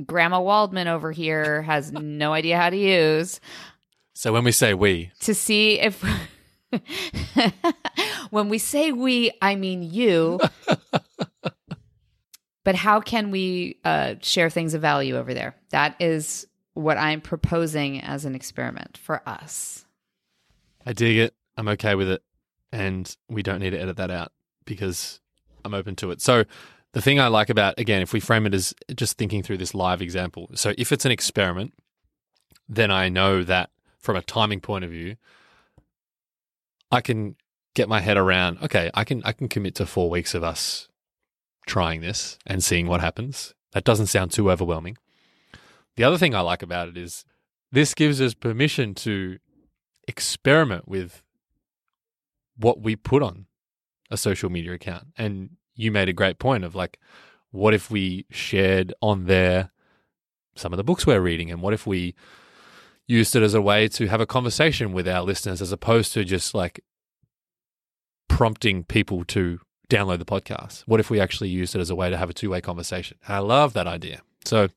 Grandma 0.07 0.41
Waldman 0.41 0.89
over 0.89 1.13
here 1.13 1.63
has 1.63 1.93
no 1.93 2.33
idea 2.33 2.57
how 2.57 2.71
to 2.71 2.77
use, 2.77 3.41
So 4.15 4.33
when 4.33 4.45
we 4.45 4.53
say 4.53 4.75
we, 4.75 5.11
to 5.21 5.35
see 5.35 5.81
if. 5.81 6.05
when 8.31 8.49
we 8.49 8.59
say 8.59 8.93
we, 8.93 9.33
I 9.41 9.55
mean 9.57 9.83
you. 9.83 10.41
but 12.65 12.75
how 12.75 13.01
can 13.01 13.31
we 13.31 13.79
uh, 13.85 14.15
share 14.21 14.51
things 14.51 14.75
of 14.75 14.81
value 14.81 15.17
over 15.17 15.35
there? 15.35 15.55
That 15.71 15.97
is 16.01 16.47
what 16.75 16.99
I'm 16.99 17.21
proposing 17.21 18.01
as 18.01 18.25
an 18.25 18.35
experiment 18.35 18.99
for 18.99 19.27
us. 19.29 19.85
I 20.85 20.93
dig 20.93 21.17
it. 21.17 21.35
I'm 21.57 21.69
okay 21.69 21.95
with 21.95 22.09
it. 22.09 22.23
And 22.73 23.15
we 23.29 23.43
don't 23.43 23.61
need 23.61 23.71
to 23.71 23.81
edit 23.81 23.97
that 23.99 24.11
out 24.11 24.33
because 24.65 25.21
I'm 25.65 25.75
open 25.75 25.95
to 25.97 26.11
it. 26.11 26.21
So, 26.21 26.45
the 26.93 27.03
thing 27.03 27.19
I 27.19 27.27
like 27.27 27.51
about, 27.51 27.79
again, 27.79 28.03
if 28.03 28.13
we 28.13 28.21
frame 28.21 28.47
it 28.47 28.55
as 28.55 28.73
just 28.95 29.19
thinking 29.19 29.43
through 29.43 29.59
this 29.59 29.75
live 29.75 30.01
example. 30.01 30.49
So, 30.55 30.75
if 30.79 30.93
it's 30.93 31.05
an 31.05 31.13
experiment, 31.13 31.75
then 32.69 32.91
I 32.91 33.09
know 33.09 33.45
that 33.45 33.71
from 33.99 34.17
a 34.17 34.23
timing 34.23 34.61
point 34.61 34.85
of 34.85 34.91
view, 34.91 35.17
I 36.95 37.01
can 37.01 37.37
get 37.75 37.89
my 37.89 38.01
head 38.01 38.17
around, 38.17 38.59
okay, 38.63 38.91
I 38.95 39.05
can 39.05 39.23
I 39.25 39.33
can 39.33 39.49
commit 39.49 39.75
to 39.77 39.87
4 39.87 40.09
weeks 40.09 40.35
of 40.35 40.45
us 40.45 40.89
trying 41.67 42.01
this 42.01 42.39
and 42.47 42.63
seeing 42.63 42.87
what 42.87 43.01
happens. 43.01 43.55
That 43.73 43.85
doesn't 43.85 44.07
sound 44.07 44.31
too 44.31 44.51
overwhelming. 44.51 44.97
The 45.97 46.05
other 46.05 46.19
thing 46.19 46.35
I 46.35 46.41
like 46.41 46.63
about 46.63 46.89
it 46.89 46.97
is 46.97 47.25
this 47.73 47.95
gives 47.95 48.21
us 48.21 48.35
permission 48.35 48.95
to 48.95 49.39
experiment 50.07 50.87
with 50.87 51.23
what 52.57 52.81
we 52.81 52.95
put 52.95 53.23
on 53.23 53.47
a 54.11 54.17
social 54.17 54.51
media 54.51 54.73
account. 54.73 55.09
And 55.19 55.57
you 55.75 55.91
made 55.91 56.09
a 56.09 56.13
great 56.13 56.39
point 56.39 56.63
of 56.63 56.75
like, 56.75 57.01
what 57.51 57.75
if 57.75 57.91
we 57.91 58.27
shared 58.31 58.95
on 59.01 59.27
there 59.27 59.71
some 60.55 60.73
of 60.73 60.77
the 60.77 60.85
books 60.85 61.07
we're 61.07 61.21
reading? 61.21 61.51
And 61.51 61.63
what 61.63 61.75
if 61.75 61.87
we 61.87 62.15
used 63.07 63.37
it 63.37 63.43
as 63.43 63.55
a 63.55 63.61
way 63.61 63.89
to 63.89 64.07
have 64.07 64.21
a 64.21 64.27
conversation 64.27 64.93
with 64.93 65.07
our 65.09 65.23
listeners 65.23 65.61
as 65.61 65.73
opposed 65.73 66.13
to 66.15 66.25
just 66.25 66.55
like 66.55 66.81
prompting 68.29 68.85
people 68.85 69.25
to 69.27 69.61
download 69.89 70.19
the 70.19 70.25
podcast? 70.25 70.83
What 70.87 71.01
if 71.01 71.11
we 71.11 71.21
actually 71.21 71.51
used 71.51 71.75
it 71.75 71.81
as 71.81 71.91
a 71.91 71.95
way 71.95 72.11
to 72.11 72.17
have 72.17 72.31
a 72.31 72.35
two 72.35 72.51
way 72.51 72.61
conversation? 72.61 73.19
I 73.29 73.39
love 73.39 73.75
that 73.75 73.87
idea. 73.87 74.23
So 74.45 74.69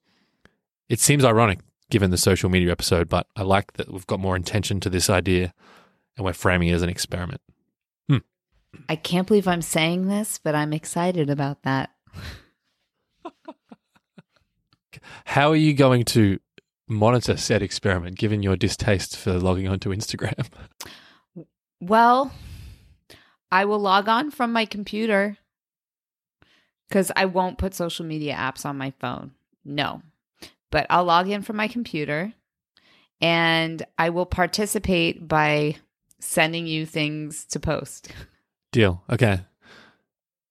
it 0.89 0.99
seems 0.99 1.23
ironic 1.25 1.59
given 1.89 2.11
the 2.11 2.17
social 2.17 2.49
media 2.49 2.71
episode, 2.71 3.07
but 3.09 3.27
I 3.35 3.43
like 3.43 3.73
that 3.73 3.91
we've 3.91 4.07
got 4.07 4.19
more 4.19 4.35
intention 4.35 4.79
to 4.81 4.89
this 4.89 5.09
idea 5.09 5.53
and 6.15 6.25
we're 6.25 6.33
framing 6.33 6.67
it 6.67 6.73
as 6.73 6.81
an 6.81 6.89
experiment. 6.89 7.41
Hmm. 8.09 8.17
I 8.89 8.95
can't 8.95 9.27
believe 9.27 9.47
I'm 9.47 9.61
saying 9.61 10.07
this, 10.07 10.39
but 10.43 10.55
I'm 10.55 10.73
excited 10.73 11.29
about 11.29 11.63
that. 11.63 11.91
How 15.25 15.51
are 15.51 15.55
you 15.55 15.73
going 15.73 16.03
to 16.05 16.39
monitor 16.87 17.37
said 17.37 17.61
experiment 17.61 18.17
given 18.17 18.43
your 18.43 18.55
distaste 18.55 19.17
for 19.17 19.33
logging 19.33 19.67
onto 19.67 19.93
Instagram? 19.93 20.47
Well, 21.79 22.31
I 23.51 23.65
will 23.65 23.77
log 23.77 24.09
on 24.09 24.31
from 24.31 24.51
my 24.51 24.65
computer 24.65 25.37
because 26.89 27.11
I 27.15 27.25
won't 27.25 27.59
put 27.59 27.75
social 27.75 28.03
media 28.03 28.33
apps 28.33 28.65
on 28.65 28.79
my 28.79 28.93
phone. 28.99 29.33
No, 29.63 30.01
but 30.71 30.87
I'll 30.89 31.03
log 31.03 31.29
in 31.29 31.43
from 31.43 31.55
my 31.55 31.67
computer 31.67 32.33
and 33.21 33.85
I 33.97 34.09
will 34.09 34.25
participate 34.25 35.27
by 35.27 35.75
sending 36.19 36.67
you 36.67 36.85
things 36.85 37.45
to 37.45 37.59
post. 37.59 38.11
Deal. 38.71 39.03
Okay. 39.09 39.41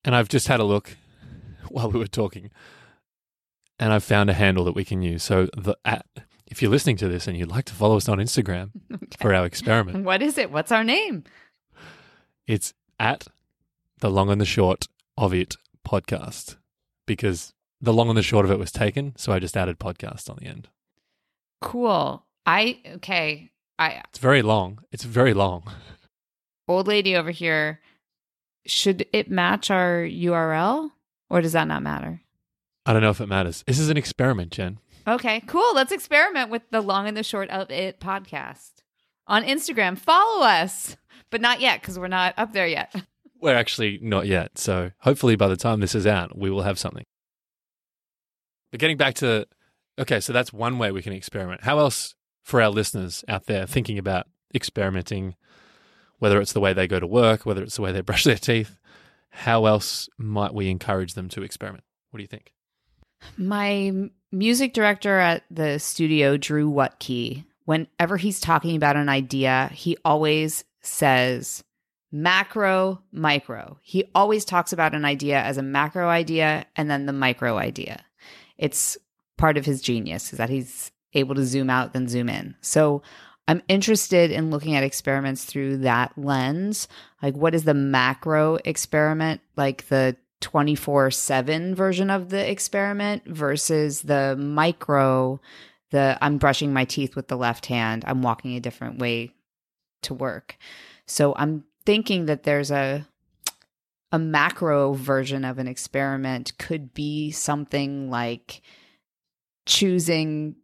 And 0.04 0.14
I've 0.14 0.28
just 0.28 0.48
had 0.48 0.60
a 0.60 0.64
look 0.64 0.96
while 1.68 1.90
we 1.90 1.98
were 1.98 2.06
talking, 2.06 2.50
and 3.78 3.92
I've 3.92 4.04
found 4.04 4.30
a 4.30 4.34
handle 4.34 4.64
that 4.64 4.74
we 4.74 4.84
can 4.84 5.02
use. 5.02 5.22
So 5.22 5.48
the 5.56 5.76
at 5.84 6.06
if 6.46 6.62
you're 6.62 6.70
listening 6.70 6.96
to 6.98 7.08
this 7.08 7.26
and 7.26 7.36
you'd 7.36 7.50
like 7.50 7.64
to 7.66 7.74
follow 7.74 7.96
us 7.96 8.08
on 8.08 8.18
Instagram 8.18 8.70
for 9.20 9.34
our 9.34 9.44
experiment, 9.46 10.04
What 10.04 10.22
is 10.22 10.38
it? 10.38 10.50
What's 10.50 10.72
our 10.72 10.84
name? 10.84 11.24
it's 12.46 12.72
at 13.00 13.26
the 14.00 14.10
long 14.10 14.30
and 14.30 14.40
the 14.40 14.44
short 14.46 14.86
of 15.16 15.34
it 15.34 15.56
podcast 15.86 16.56
because 17.06 17.52
the 17.80 17.92
long 17.92 18.08
and 18.08 18.16
the 18.16 18.22
short 18.22 18.44
of 18.44 18.50
it 18.50 18.58
was 18.58 18.70
taken, 18.72 19.14
so 19.16 19.32
I 19.32 19.38
just 19.38 19.56
added 19.56 19.78
podcast 19.78 20.30
on 20.30 20.36
the 20.40 20.46
end. 20.46 20.68
Cool. 21.60 22.24
I 22.46 22.80
okay. 22.96 23.50
I 23.78 24.02
It's 24.10 24.18
very 24.18 24.42
long. 24.42 24.78
It's 24.92 25.04
very 25.04 25.34
long. 25.34 25.64
old 26.68 26.86
lady 26.88 27.16
over 27.16 27.30
here. 27.30 27.80
Should 28.66 29.06
it 29.12 29.30
match 29.30 29.70
our 29.70 29.98
URL 30.04 30.90
or 31.30 31.40
does 31.40 31.52
that 31.52 31.68
not 31.68 31.82
matter? 31.82 32.22
I 32.86 32.92
don't 32.92 33.02
know 33.02 33.10
if 33.10 33.20
it 33.20 33.26
matters. 33.26 33.64
This 33.66 33.80
is 33.80 33.90
an 33.90 33.96
experiment, 33.96 34.52
Jen. 34.52 34.78
Okay, 35.08 35.40
cool. 35.48 35.74
Let's 35.74 35.90
experiment 35.90 36.50
with 36.50 36.62
the 36.70 36.80
long 36.80 37.08
and 37.08 37.16
the 37.16 37.24
short 37.24 37.50
of 37.50 37.70
it 37.70 37.98
podcast 38.00 38.82
on 39.26 39.42
Instagram. 39.42 39.98
Follow 39.98 40.44
us, 40.44 40.96
but 41.30 41.40
not 41.40 41.60
yet 41.60 41.80
because 41.80 41.98
we're 41.98 42.06
not 42.06 42.34
up 42.36 42.52
there 42.52 42.66
yet. 42.66 42.94
We're 43.38 43.54
actually 43.54 43.98
not 44.00 44.26
yet. 44.26 44.56
So 44.56 44.92
hopefully 45.00 45.36
by 45.36 45.48
the 45.48 45.58
time 45.58 45.80
this 45.80 45.94
is 45.94 46.06
out, 46.06 46.38
we 46.38 46.48
will 46.48 46.62
have 46.62 46.78
something. 46.78 47.04
But 48.70 48.80
getting 48.80 48.96
back 48.96 49.14
to, 49.16 49.46
okay, 49.98 50.20
so 50.20 50.32
that's 50.32 50.54
one 50.54 50.78
way 50.78 50.90
we 50.90 51.02
can 51.02 51.12
experiment. 51.12 51.62
How 51.62 51.78
else 51.78 52.14
for 52.42 52.62
our 52.62 52.70
listeners 52.70 53.24
out 53.28 53.44
there 53.44 53.66
thinking 53.66 53.98
about 53.98 54.26
experimenting, 54.54 55.34
whether 56.18 56.40
it's 56.40 56.54
the 56.54 56.60
way 56.60 56.72
they 56.72 56.88
go 56.88 56.98
to 56.98 57.06
work, 57.06 57.44
whether 57.44 57.62
it's 57.62 57.76
the 57.76 57.82
way 57.82 57.92
they 57.92 58.00
brush 58.02 58.24
their 58.24 58.36
teeth, 58.36 58.78
how 59.28 59.66
else 59.66 60.08
might 60.16 60.54
we 60.54 60.70
encourage 60.70 61.12
them 61.12 61.28
to 61.28 61.42
experiment? 61.42 61.84
What 62.10 62.18
do 62.18 62.22
you 62.22 62.28
think? 62.28 62.54
My 63.36 64.10
music 64.32 64.72
director 64.72 65.18
at 65.18 65.44
the 65.50 65.78
studio, 65.78 66.36
Drew 66.36 66.70
Wutke, 66.70 67.44
whenever 67.64 68.16
he's 68.16 68.40
talking 68.40 68.76
about 68.76 68.96
an 68.96 69.08
idea, 69.08 69.70
he 69.72 69.96
always 70.04 70.64
says 70.80 71.62
macro, 72.12 73.02
micro. 73.12 73.78
He 73.82 74.04
always 74.14 74.44
talks 74.44 74.72
about 74.72 74.94
an 74.94 75.04
idea 75.04 75.40
as 75.40 75.58
a 75.58 75.62
macro 75.62 76.08
idea 76.08 76.66
and 76.76 76.90
then 76.90 77.06
the 77.06 77.12
micro 77.12 77.58
idea. 77.58 78.04
It's 78.56 78.96
part 79.36 79.56
of 79.56 79.66
his 79.66 79.82
genius 79.82 80.32
is 80.32 80.38
that 80.38 80.48
he's 80.48 80.90
able 81.12 81.34
to 81.34 81.44
zoom 81.44 81.68
out 81.70 81.92
then 81.92 82.08
zoom 82.08 82.28
in. 82.28 82.54
So 82.60 83.02
I'm 83.48 83.62
interested 83.68 84.30
in 84.30 84.50
looking 84.50 84.74
at 84.74 84.82
experiments 84.82 85.44
through 85.44 85.78
that 85.78 86.12
lens. 86.16 86.88
Like, 87.22 87.34
what 87.34 87.54
is 87.54 87.64
the 87.64 87.74
macro 87.74 88.58
experiment? 88.64 89.40
Like 89.56 89.86
the 89.88 90.16
24 90.46 91.10
7 91.10 91.74
version 91.74 92.08
of 92.08 92.28
the 92.28 92.48
experiment 92.48 93.24
versus 93.26 94.02
the 94.02 94.36
micro, 94.38 95.40
the 95.90 96.16
I'm 96.20 96.38
brushing 96.38 96.72
my 96.72 96.84
teeth 96.84 97.16
with 97.16 97.26
the 97.26 97.36
left 97.36 97.66
hand, 97.66 98.04
I'm 98.06 98.22
walking 98.22 98.54
a 98.54 98.60
different 98.60 99.00
way 99.00 99.32
to 100.02 100.14
work. 100.14 100.56
So 101.04 101.34
I'm 101.36 101.64
thinking 101.84 102.26
that 102.26 102.44
there's 102.44 102.70
a 102.70 103.08
a 104.12 104.20
macro 104.20 104.92
version 104.92 105.44
of 105.44 105.58
an 105.58 105.66
experiment 105.66 106.56
could 106.58 106.94
be 106.94 107.32
something 107.32 108.08
like 108.08 108.62
choosing 109.66 110.54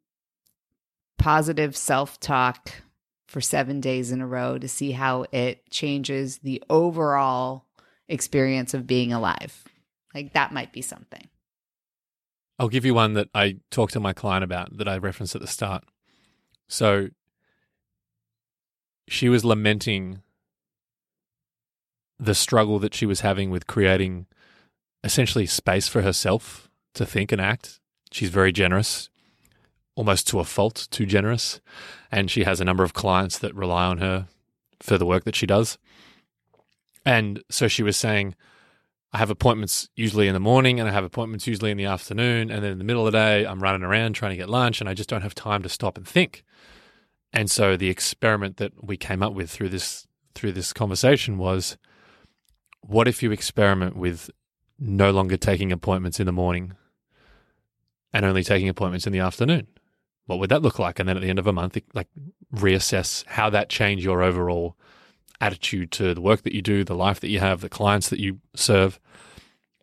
positive 1.19 1.77
self-talk 1.77 2.71
for 3.27 3.41
7 3.41 3.81
days 3.81 4.13
in 4.13 4.21
a 4.21 4.29
row 4.29 4.59
to 4.59 4.69
see 4.69 4.93
how 4.93 5.27
it 5.33 5.69
changes 5.71 6.39
the 6.39 6.63
overall 6.71 7.67
experience 8.09 8.75
of 8.75 8.87
being 8.87 9.13
alive. 9.13 9.65
Like 10.15 10.33
that 10.33 10.53
might 10.53 10.73
be 10.73 10.83
something. 10.83 11.29
I'll 12.59 12.69
give 12.69 12.85
you 12.85 12.95
one 12.95 13.15
that 13.15 13.29
I 13.35 13.57
talked 13.71 13.95
to 13.95 14.01
my 14.01 14.13
client 14.13 14.45
about 14.45 14.77
that 14.77 14.89
I 14.89 14.99
referenced 14.99 15.35
at 15.35 15.41
the 15.41 15.47
start. 15.47 15.85
So 16.69 17.09
she 19.09 19.29
was 19.29 19.45
lamenting 19.45 20.23
the 22.19 22.35
struggle 22.35 22.79
that 22.79 22.95
she 22.95 23.07
was 23.07 23.21
having 23.21 23.51
with 23.51 23.67
creating 23.67 24.27
essentially 25.03 25.47
space 25.47 25.89
for 25.89 26.03
herself 26.03 26.71
to 26.95 27.05
think 27.05 27.33
and 27.33 27.41
act. 27.41 27.81
She's 28.13 28.31
very 28.31 28.53
generous, 28.53 29.09
almost 29.97 30.29
to 30.29 30.39
a 30.39 30.45
fault, 30.45 30.87
too 30.91 31.07
generous. 31.07 31.61
And 32.13 32.31
she 32.31 32.45
has 32.45 32.61
a 32.61 32.65
number 32.65 32.85
of 32.85 32.95
clients 32.95 33.39
that 33.39 33.55
rely 33.55 33.87
on 33.87 33.99
her 33.99 34.29
for 34.81 34.99
the 34.99 35.07
work 35.07 35.25
that 35.25 35.35
she 35.35 35.47
does. 35.47 35.79
And 37.05 37.43
so 37.51 37.67
she 37.67 37.83
was 37.83 37.97
saying, 37.97 38.37
I 39.13 39.19
have 39.19 39.31
appointments 39.31 39.91
usually 39.95 40.27
in 40.27 40.35
the 40.35 40.41
morning 40.41 40.81
and 40.81 40.89
I 40.89 40.93
have 40.93 41.05
appointments 41.05 41.47
usually 41.47 41.71
in 41.71 41.77
the 41.77 41.85
afternoon. 41.85 42.51
And 42.51 42.65
then 42.65 42.73
in 42.73 42.79
the 42.79 42.85
middle 42.85 43.07
of 43.07 43.13
the 43.13 43.19
day, 43.19 43.45
I'm 43.45 43.63
running 43.63 43.83
around 43.83 44.15
trying 44.15 44.31
to 44.31 44.37
get 44.37 44.49
lunch 44.49 44.81
and 44.81 44.89
I 44.89 44.95
just 44.95 45.09
don't 45.09 45.23
have 45.23 45.35
time 45.35 45.63
to 45.63 45.69
stop 45.69 45.99
and 45.99 46.09
think. 46.09 46.45
And 47.33 47.51
so 47.51 47.77
the 47.77 47.91
experiment 47.91 48.57
that 48.57 48.73
we 48.83 48.97
came 48.97 49.23
up 49.23 49.35
with 49.35 49.51
through 49.51 49.69
this 49.69 50.07
through 50.35 50.53
this 50.53 50.73
conversation 50.73 51.37
was 51.37 51.77
what 52.81 53.07
if 53.07 53.23
you 53.23 53.33
experiment 53.33 53.97
with 53.97 54.31
no 54.79 55.11
longer 55.11 55.37
taking 55.37 55.73
appointments 55.73 56.19
in 56.19 56.25
the 56.25 56.33
morning 56.33 56.73
and 58.15 58.25
only 58.25 58.43
taking 58.43 58.69
appointments 58.69 59.07
in 59.07 59.13
the 59.13 59.19
afternoon? 59.19 59.67
What 60.25 60.39
would 60.39 60.51
that 60.51 60.63
look 60.63 60.79
like? 60.79 60.99
And 60.99 61.07
then 61.07 61.17
at 61.17 61.23
the 61.23 61.29
end 61.29 61.39
of 61.39 61.47
a 61.47 61.53
month, 61.53 61.79
like 61.93 62.09
reassess 62.55 63.27
how 63.27 63.51
that 63.51 63.69
changed 63.69 64.05
your 64.05 64.23
overall 64.23 64.77
attitude 65.43 65.91
to 65.91 66.15
the 66.15 66.21
work 66.21 66.43
that 66.43 66.55
you 66.55 66.63
do, 66.63 66.85
the 66.85 66.95
life 66.95 67.21
that 67.21 67.29
you 67.29 67.41
have, 67.41 67.61
the 67.61 67.69
clients 67.69 68.09
that 68.09 68.21
you 68.21 68.39
serve. 68.55 68.99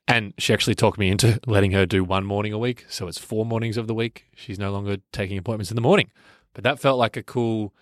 And 0.08 0.34
she 0.40 0.54
actually 0.54 0.74
talked 0.74 0.98
me 0.98 1.10
into 1.10 1.40
letting 1.46 1.72
her 1.72 1.86
do 1.86 2.04
one 2.04 2.26
morning 2.26 2.54
a 2.54 2.58
week. 2.58 2.86
So 2.90 3.08
it's 3.08 3.20
four 3.20 3.46
mornings 3.46 3.78
of 3.78 3.86
the 3.86 3.94
week. 3.94 4.26
She's 4.36 4.58
no 4.58 4.72
longer 4.72 4.98
taking 5.12 5.38
appointments 5.38 5.70
in 5.70 5.76
the 5.76 5.82
morning. 5.82 6.10
But 6.54 6.64
that 6.64 6.80
felt 6.80 6.98
like 6.98 7.18
a 7.18 7.22
cool 7.22 7.74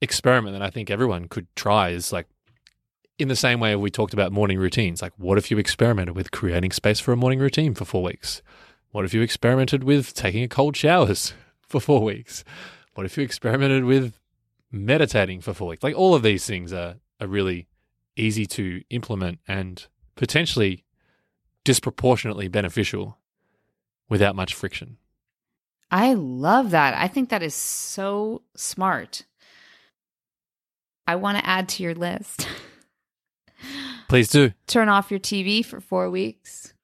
experiment 0.00 0.54
that 0.54 0.62
I 0.62 0.70
think 0.70 0.90
everyone 0.90 1.26
could 1.26 1.48
try 1.56 1.88
is 1.88 2.12
like 2.12 2.26
in 3.18 3.28
the 3.28 3.36
same 3.36 3.60
way 3.60 3.74
we 3.76 3.90
talked 3.90 4.14
about 4.14 4.30
morning 4.30 4.58
routines. 4.58 5.02
Like, 5.02 5.12
what 5.16 5.38
if 5.38 5.50
you 5.50 5.58
experimented 5.58 6.14
with 6.14 6.30
creating 6.30 6.70
space 6.70 7.00
for 7.00 7.12
a 7.12 7.16
morning 7.16 7.38
routine 7.38 7.74
for 7.74 7.84
four 7.84 8.02
weeks? 8.02 8.42
What 8.92 9.04
if 9.04 9.14
you 9.14 9.22
experimented 9.22 9.84
with 9.84 10.14
taking 10.14 10.42
a 10.42 10.48
cold 10.48 10.76
showers 10.76 11.32
for 11.62 11.80
four 11.80 12.02
weeks? 12.02 12.44
What 12.94 13.06
if 13.06 13.16
you 13.16 13.24
experimented 13.24 13.84
with 13.84 14.19
meditating 14.70 15.40
for 15.40 15.54
four 15.54 15.68
weeks? 15.68 15.82
Like, 15.82 15.96
all 15.96 16.14
of 16.14 16.22
these 16.22 16.46
things 16.46 16.72
are, 16.72 16.96
are 17.20 17.26
really 17.26 17.68
easy 18.16 18.46
to 18.46 18.82
implement 18.90 19.38
and 19.48 19.86
potentially 20.16 20.84
disproportionately 21.64 22.48
beneficial 22.48 23.18
without 24.08 24.36
much 24.36 24.54
friction. 24.54 24.96
I 25.90 26.14
love 26.14 26.70
that. 26.70 26.94
I 26.94 27.08
think 27.08 27.30
that 27.30 27.42
is 27.42 27.54
so 27.54 28.42
smart. 28.54 29.24
I 31.06 31.16
want 31.16 31.38
to 31.38 31.46
add 31.46 31.68
to 31.70 31.82
your 31.82 31.94
list. 31.94 32.46
Please 34.08 34.28
do. 34.28 34.52
Turn 34.66 34.88
off 34.88 35.10
your 35.10 35.20
TV 35.20 35.64
for 35.64 35.80
four 35.80 36.10
weeks. 36.10 36.74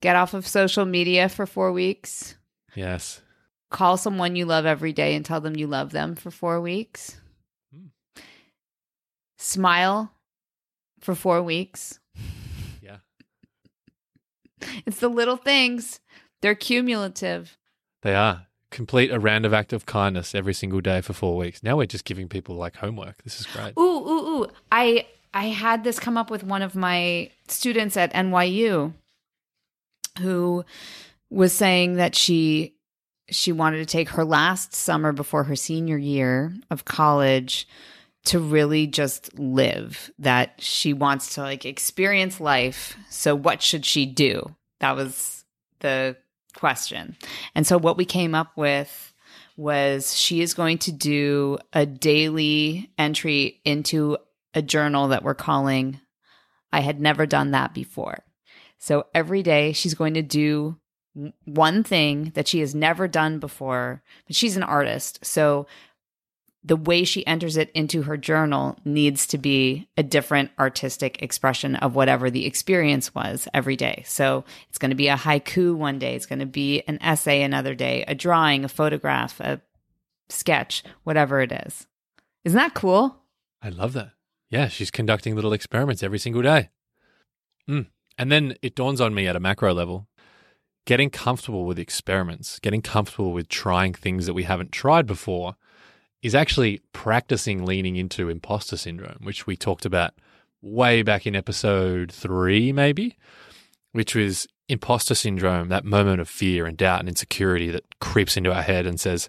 Get 0.00 0.16
off 0.16 0.34
of 0.34 0.46
social 0.46 0.84
media 0.84 1.28
for 1.28 1.46
four 1.46 1.72
weeks. 1.72 2.36
Yes. 2.74 3.22
Call 3.70 3.96
someone 3.96 4.36
you 4.36 4.46
love 4.46 4.66
every 4.66 4.92
day 4.92 5.14
and 5.14 5.24
tell 5.24 5.40
them 5.40 5.56
you 5.56 5.66
love 5.66 5.90
them 5.90 6.14
for 6.14 6.30
four 6.30 6.60
weeks. 6.60 7.20
Smile 9.36 10.12
for 11.00 11.14
four 11.14 11.42
weeks. 11.42 12.00
Yeah. 12.82 12.98
It's 14.86 15.00
the 15.00 15.08
little 15.08 15.36
things, 15.36 16.00
they're 16.42 16.54
cumulative. 16.54 17.56
They 18.02 18.14
are. 18.14 18.46
Complete 18.70 19.10
a 19.10 19.18
random 19.18 19.54
act 19.54 19.72
of 19.72 19.86
kindness 19.86 20.34
every 20.34 20.54
single 20.54 20.80
day 20.80 21.00
for 21.00 21.12
four 21.12 21.36
weeks. 21.36 21.62
Now 21.62 21.76
we're 21.76 21.86
just 21.86 22.04
giving 22.04 22.28
people 22.28 22.56
like 22.56 22.76
homework. 22.76 23.22
This 23.22 23.38
is 23.38 23.46
great. 23.46 23.74
Ooh, 23.78 23.82
ooh, 23.82 24.42
ooh. 24.42 24.46
I 24.72 25.06
I 25.32 25.46
had 25.46 25.84
this 25.84 26.00
come 26.00 26.16
up 26.16 26.30
with 26.30 26.42
one 26.42 26.62
of 26.62 26.74
my 26.74 27.30
students 27.46 27.96
at 27.96 28.12
NYU 28.12 28.92
who 30.20 30.64
was 31.30 31.52
saying 31.52 31.94
that 31.96 32.14
she 32.14 32.74
she 33.30 33.52
wanted 33.52 33.78
to 33.78 33.86
take 33.86 34.08
her 34.10 34.24
last 34.24 34.74
summer 34.74 35.12
before 35.12 35.44
her 35.44 35.56
senior 35.56 35.98
year 35.98 36.54
of 36.70 36.84
college 36.84 37.68
to 38.26 38.38
really 38.38 38.86
just 38.86 39.38
live 39.38 40.10
that 40.18 40.54
she 40.58 40.92
wants 40.92 41.34
to 41.34 41.40
like 41.40 41.64
experience 41.64 42.40
life 42.40 42.96
so 43.10 43.34
what 43.34 43.62
should 43.62 43.84
she 43.84 44.06
do 44.06 44.54
that 44.80 44.96
was 44.96 45.44
the 45.80 46.16
question 46.54 47.16
and 47.54 47.66
so 47.66 47.78
what 47.78 47.96
we 47.96 48.04
came 48.04 48.34
up 48.34 48.56
with 48.56 49.12
was 49.56 50.14
she 50.16 50.42
is 50.42 50.54
going 50.54 50.78
to 50.78 50.92
do 50.92 51.58
a 51.72 51.86
daily 51.86 52.90
entry 52.98 53.60
into 53.64 54.16
a 54.54 54.62
journal 54.62 55.08
that 55.08 55.22
we're 55.22 55.34
calling 55.34 56.00
I 56.76 56.80
had 56.80 57.00
never 57.00 57.24
done 57.24 57.52
that 57.52 57.72
before. 57.72 58.18
So 58.78 59.06
every 59.14 59.42
day 59.42 59.72
she's 59.72 59.94
going 59.94 60.14
to 60.14 60.22
do 60.22 60.76
one 61.46 61.82
thing 61.82 62.32
that 62.34 62.46
she 62.46 62.60
has 62.60 62.74
never 62.74 63.08
done 63.08 63.38
before, 63.38 64.02
but 64.26 64.36
she's 64.36 64.56
an 64.56 64.62
artist. 64.62 65.24
So 65.24 65.66
the 66.66 66.76
way 66.76 67.04
she 67.04 67.24
enters 67.28 67.56
it 67.56 67.70
into 67.70 68.02
her 68.02 68.16
journal 68.16 68.76
needs 68.84 69.26
to 69.28 69.38
be 69.38 69.88
a 69.96 70.02
different 70.02 70.50
artistic 70.58 71.22
expression 71.22 71.76
of 71.76 71.94
whatever 71.94 72.28
the 72.28 72.44
experience 72.44 73.14
was 73.14 73.46
every 73.54 73.76
day. 73.76 74.02
So 74.04 74.44
it's 74.68 74.78
going 74.78 74.90
to 74.90 74.96
be 74.96 75.06
a 75.06 75.16
haiku 75.16 75.76
one 75.76 76.00
day, 76.00 76.16
it's 76.16 76.26
going 76.26 76.40
to 76.40 76.46
be 76.46 76.82
an 76.88 76.98
essay 77.00 77.42
another 77.42 77.74
day, 77.74 78.04
a 78.08 78.16
drawing, 78.16 78.64
a 78.64 78.68
photograph, 78.68 79.38
a 79.38 79.60
sketch, 80.28 80.82
whatever 81.04 81.40
it 81.40 81.52
is. 81.52 81.86
Isn't 82.44 82.58
that 82.58 82.74
cool? 82.74 83.16
I 83.62 83.68
love 83.68 83.92
that. 83.92 84.10
Yeah, 84.50 84.66
she's 84.66 84.90
conducting 84.90 85.36
little 85.36 85.52
experiments 85.52 86.02
every 86.02 86.18
single 86.18 86.42
day. 86.42 86.70
Mm. 87.68 87.86
And 88.18 88.32
then 88.32 88.56
it 88.60 88.74
dawns 88.74 89.00
on 89.00 89.14
me 89.14 89.28
at 89.28 89.36
a 89.36 89.40
macro 89.40 89.72
level 89.72 90.08
getting 90.84 91.10
comfortable 91.10 91.64
with 91.64 91.78
experiments, 91.78 92.60
getting 92.60 92.80
comfortable 92.80 93.32
with 93.32 93.48
trying 93.48 93.92
things 93.92 94.26
that 94.26 94.34
we 94.34 94.44
haven't 94.44 94.70
tried 94.70 95.04
before 95.04 95.56
is 96.22 96.34
actually 96.34 96.80
practicing 96.92 97.64
leaning 97.64 97.96
into 97.96 98.28
imposter 98.28 98.76
syndrome, 98.76 99.18
which 99.22 99.46
we 99.46 99.56
talked 99.56 99.84
about 99.84 100.14
way 100.62 101.02
back 101.02 101.26
in 101.26 101.36
episode 101.36 102.10
three, 102.10 102.72
maybe, 102.72 103.16
which 103.92 104.14
was 104.14 104.46
imposter 104.68 105.14
syndrome, 105.14 105.68
that 105.68 105.84
moment 105.84 106.20
of 106.20 106.28
fear 106.28 106.66
and 106.66 106.76
doubt 106.76 107.00
and 107.00 107.08
insecurity 107.08 107.70
that 107.70 107.98
creeps 108.00 108.36
into 108.36 108.52
our 108.52 108.62
head 108.62 108.86
and 108.86 109.00
says, 109.00 109.28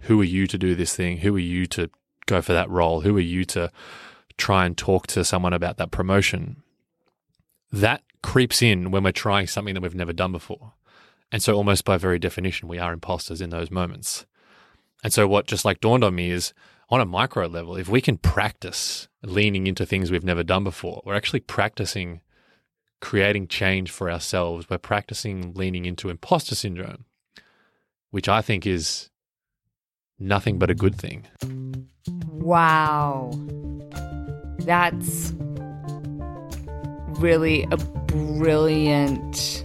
Who 0.00 0.20
are 0.20 0.24
you 0.24 0.46
to 0.46 0.58
do 0.58 0.74
this 0.74 0.94
thing? 0.94 1.18
Who 1.18 1.34
are 1.36 1.40
you 1.40 1.66
to 1.66 1.90
go 2.26 2.40
for 2.40 2.52
that 2.52 2.70
role? 2.70 3.00
Who 3.00 3.16
are 3.16 3.20
you 3.20 3.44
to 3.46 3.70
try 4.36 4.66
and 4.66 4.76
talk 4.76 5.06
to 5.08 5.24
someone 5.24 5.52
about 5.52 5.76
that 5.78 5.90
promotion? 5.90 6.62
That 7.72 8.02
creeps 8.22 8.62
in 8.62 8.90
when 8.90 9.02
we're 9.02 9.12
trying 9.12 9.46
something 9.46 9.74
that 9.74 9.80
we've 9.80 9.94
never 9.94 10.12
done 10.12 10.32
before. 10.32 10.72
And 11.32 11.42
so, 11.42 11.54
almost 11.54 11.84
by 11.84 11.96
very 11.96 12.18
definition, 12.18 12.68
we 12.68 12.78
are 12.78 12.92
imposters 12.92 13.40
in 13.40 13.50
those 13.50 13.70
moments. 13.70 14.26
And 15.06 15.12
so, 15.12 15.28
what 15.28 15.46
just 15.46 15.64
like 15.64 15.78
dawned 15.78 16.02
on 16.02 16.16
me 16.16 16.32
is 16.32 16.52
on 16.90 17.00
a 17.00 17.04
micro 17.04 17.46
level, 17.46 17.76
if 17.76 17.88
we 17.88 18.00
can 18.00 18.18
practice 18.18 19.06
leaning 19.22 19.68
into 19.68 19.86
things 19.86 20.10
we've 20.10 20.24
never 20.24 20.42
done 20.42 20.64
before, 20.64 21.00
we're 21.06 21.14
actually 21.14 21.38
practicing 21.38 22.22
creating 23.00 23.46
change 23.46 23.92
for 23.92 24.10
ourselves. 24.10 24.68
We're 24.68 24.78
practicing 24.78 25.54
leaning 25.54 25.84
into 25.84 26.08
imposter 26.08 26.56
syndrome, 26.56 27.04
which 28.10 28.28
I 28.28 28.42
think 28.42 28.66
is 28.66 29.10
nothing 30.18 30.58
but 30.58 30.70
a 30.70 30.74
good 30.74 30.96
thing. 30.96 31.28
Wow. 32.26 33.30
That's 34.58 35.32
really 37.20 37.62
a 37.70 37.76
brilliant, 37.76 39.64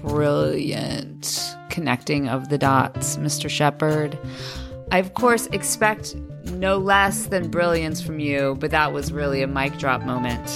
brilliant 0.00 1.54
connecting 1.68 2.30
of 2.30 2.48
the 2.48 2.56
dots, 2.56 3.18
Mr. 3.18 3.50
Shepherd. 3.50 4.18
I, 4.92 4.98
of 4.98 5.14
course, 5.14 5.46
expect 5.46 6.16
no 6.52 6.76
less 6.76 7.26
than 7.26 7.48
brilliance 7.48 8.00
from 8.02 8.18
you, 8.18 8.56
but 8.58 8.70
that 8.72 8.92
was 8.92 9.12
really 9.12 9.42
a 9.42 9.46
mic 9.46 9.78
drop 9.78 10.02
moment. 10.02 10.48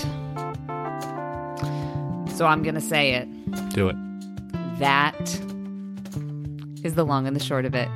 So 2.37 2.47
I'm 2.47 2.63
going 2.63 2.75
to 2.75 2.81
say 2.81 3.13
it. 3.15 3.29
Do 3.71 3.89
it. 3.89 3.97
That 4.81 5.21
is 6.83 6.95
the 6.95 7.05
long 7.05 7.29
and 7.29 7.37
the 7.37 7.41
short 7.43 7.65
of 7.65 7.75
it. 7.75 7.89